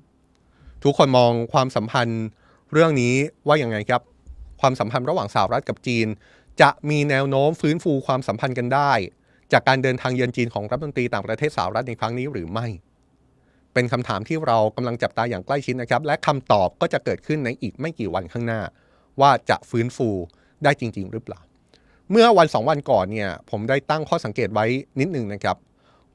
[0.83, 2.25] ทุกคนมองความสัมพันธ์
[2.73, 3.15] เรื่องนี้
[3.47, 4.01] ว่าอย่างไงครับ
[4.61, 6.07] ความสัมพันธ์ระหว่างสหรัฐกับจีน
[6.63, 8.93] จะมีแนวโน้มฟื้นฟูความสัมพันธ์กันได้
[9.53, 12.67] จากการเดินทางเยือนจีนของรัฐมนตรีต่างประเทศสหรัฐในครั้งนี้หรือไม่
[13.75, 18.61] เป็นคำถามที่เรากำลังจับตาอย่างใกล้ชิดนะครับ และคำตอบก็จะเกิดขึ้นในอีกไม่กี่วันข้างหน้า
[19.21, 20.09] ว่าจะฟื้นฟู
[20.65, 21.41] ได้จริง ๆ หรือเปล่า
[22.11, 24.67] เมื่อวันสองวันก่อนเนี่ยผมได้ตั้งข้อสังเกตไว้
[25.01, 25.57] นิดหนึ่งนะครับ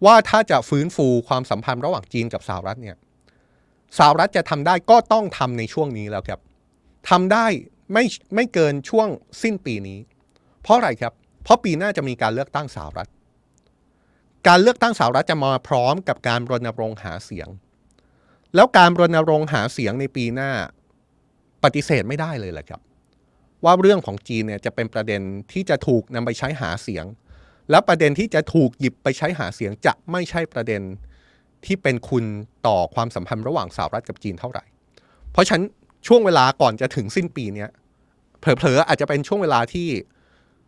[0.06, 2.96] ว่าถ้าจะฟื้นฟูความสัมพันธ์ระหว่างจีนกับสหรัฐเนี่ย
[3.98, 6.40] สหรัฐจะทำได้ก็ต้องทำในช่วงนี้แล้วครับ
[7.10, 7.46] ทำได้
[7.94, 8.04] ไม่
[8.36, 9.08] ไม่เกินช่วง
[9.42, 10.00] สิ้นปีนี้
[10.62, 11.14] เพราะอะไรครับ
[11.44, 13.10] เพราะปีหน้าจะมีการเลือกตั้งสหรัฐ
[14.48, 17.48] การเลือกตั้งสหรัฐจะมาพร้อมกับการรณรงค์หาเสียง
[18.56, 20.52] แล้วการรณรงค์หาเสียงในปีหน้า
[21.64, 22.82] ปฏิเสธไม่ได้เลยแหละครับ
[23.64, 25.22] ว่าเรื่องของจีนเนี่ยจะเป็นประเด็น
[25.52, 27.06] ที่จะถูกนำไปใช้หาเสียง
[27.70, 30.82] แล้วประเด็นที่จะถูกหยิบไปใช้หาเสียงจะไม่ใช่ประเด็น
[31.66, 32.26] ที่เป็นคุณ
[32.68, 34.64] ต่อความสัมพันธ์ระหว่างสหรัฐกับจีนเท่าไหร่
[35.32, 35.64] เพราะฉะนั้น
[36.08, 37.68] ช่วงเวลาก่อนจะถึงสิ้นปีนี้
[38.40, 39.88] เผลอๆอาจจะเป็นช่วงเวลาที่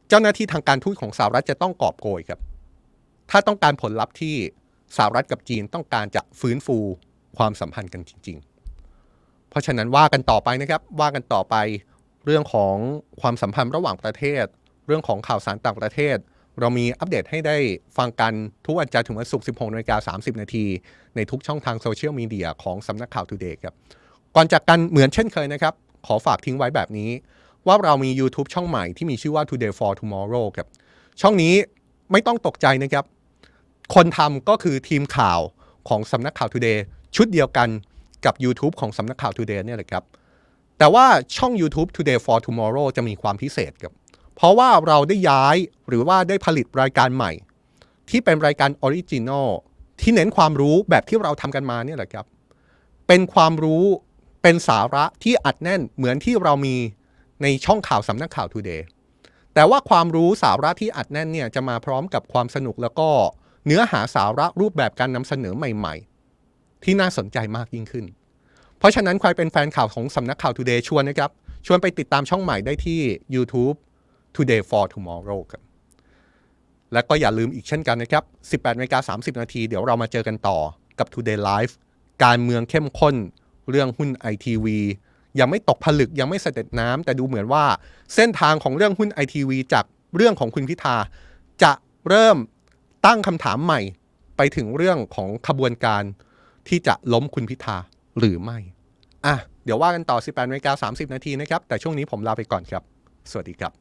[0.09, 2.39] เจ้าหน้าที่ทางการทูตของสหรัฐจะต้องกอบโกยครับ
[3.31, 4.35] ถ้าต้องการผลลัพธ์ที่
[4.97, 6.77] สหรัฐกับจีนต้องการจะฟื้นฟู
[7.38, 8.38] ความสัมพันธ์กันจริง
[8.93, 11.55] ๆ เพราะฉะนั้นว่ากันต่อไปนะครับว่ากันต่อไป
[12.25, 12.75] เรื่องของ
[13.21, 14.45] ความสัมพันธ์ระหว่างประเทศ
[14.88, 16.17] เรื่องของข่าวสารต่างประเทศ
[16.59, 17.57] เรามีอัปเดตให้ได้
[17.97, 18.33] ฟังกัน
[18.65, 20.65] ทุกวันจันทร์ถึงวันศุกร์16นาฬิกา30 นาที
[21.15, 23.75] ในทุกช่องทางโซเชียลมีเดียของสำนักข่าวทูเดย์ครับ
[24.39, 25.73] ก่อนจากกันเหมือนเช่นเคยนะครับ
[26.05, 27.09] ขอฝากทิ้งไว้แบบนี้
[27.67, 30.67] ว่าเรามี YouTube ช่องใหม่ที่มีชื่อว่า Today for Tomorrow ครับ
[31.21, 31.53] ช่องนี้
[32.11, 33.05] ไม่ต้องตกใจนะครับ
[33.95, 35.39] คนทำก็คือทีมข่าว
[35.89, 36.77] ของสำนักข่าว Today
[37.15, 37.69] ชุดเดียวกัน
[38.25, 40.03] กับ YouTube ของสำนักข่าว Today เนี่ยแหละครับ
[40.77, 41.05] แต่ว่า
[41.38, 43.93] ช่อง YouTube Today for Tomorrow จะมีความพิเศษครับ
[44.35, 45.55] เพราะว่าเราได้ย้าย
[45.88, 47.31] หรือว่าได้ผลิตรายการใหม่
[48.09, 49.47] ที่เป็นรายการ original
[50.01, 52.25] ที่เน้นความรู้แบบที่เราทำกันมาเนี่ยแหละครับ
[53.07, 53.83] เป็นความรู้
[54.41, 56.75] เป็นสาระที่อัดแน่นเหมือนที่เรามี
[57.41, 58.81] ในช่องข่าวสำนักข่าว Today
[59.53, 63.09] แต่ว่าความรู้สาระที่อัดแน่นเนี่ยจะมาพร้อมกับความสนุกแล้วก็
[63.65, 65.95] เนื้อหาสาระรูปแบบการนำเสนอใหม่
[66.39, 68.05] ๆ ที่น่าสนใจมากยิ่งขึ้น
[68.77, 71.31] เพราะฉะนั้นใครเป็นแฟนข่าวของสำนักข่าว Today ชวนนะครับ
[71.65, 72.99] ชวนไปติดตามช่องใหม่ได้ที่
[73.35, 73.75] YouTube
[74.35, 75.63] Today for Tomorrow ครับ
[76.93, 78.23] และก็อย่าลืมอีกเช่นกันนะครับ
[78.63, 80.57] 18นาฬิกา30 นาที เดี๋ยวเรามาเจอกันต่อ
[80.99, 81.73] กับ Today Live
[82.23, 83.15] การเมืองเข้มข้น
[83.70, 84.80] เรื่องหุ้นไอทีวี
[85.39, 87.65] ยังไม่ตกผลึกยังไม่เสด็จน้ำแต่ดูเหมือนว่า
[88.15, 90.95] เส้นทางของเรื่องหุ้นไอทีวีจากเรื่องของคุณพิธา
[91.63, 91.72] จะ
[92.09, 92.38] เริ่ม
[93.05, 93.82] ตั้งคำถามใหม่
[94.38, 96.03] ไปถึงเรื่องของขบวนการ
[96.68, 97.78] ที่จะล้มคุณพิธา
[98.20, 98.57] หรือไม่
[99.26, 102.84] อะเดี๋ยวว่ากันต่อ 18นาฬิกา30 นาทีนะครับ แต่ช่วงนี้ผมลาไปก่อนครับ
[103.32, 103.72] สวัสดีครับ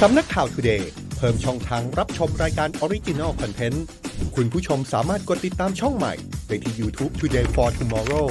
[0.00, 0.82] สำนักข่าว Today
[1.16, 3.78] เพิ่มช่องทางรับชมรายการ Original Content
[4.36, 6.14] คุณผู้ชมสามารถกดติดตามช่องใหม่
[6.46, 8.28] ได้ที่ YouTube Today for Tomorrow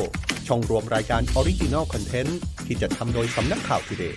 [0.47, 2.31] ช่องรวมรายการ Original Content
[2.65, 4.13] ที่จะทำโดยสำนักข่าว Today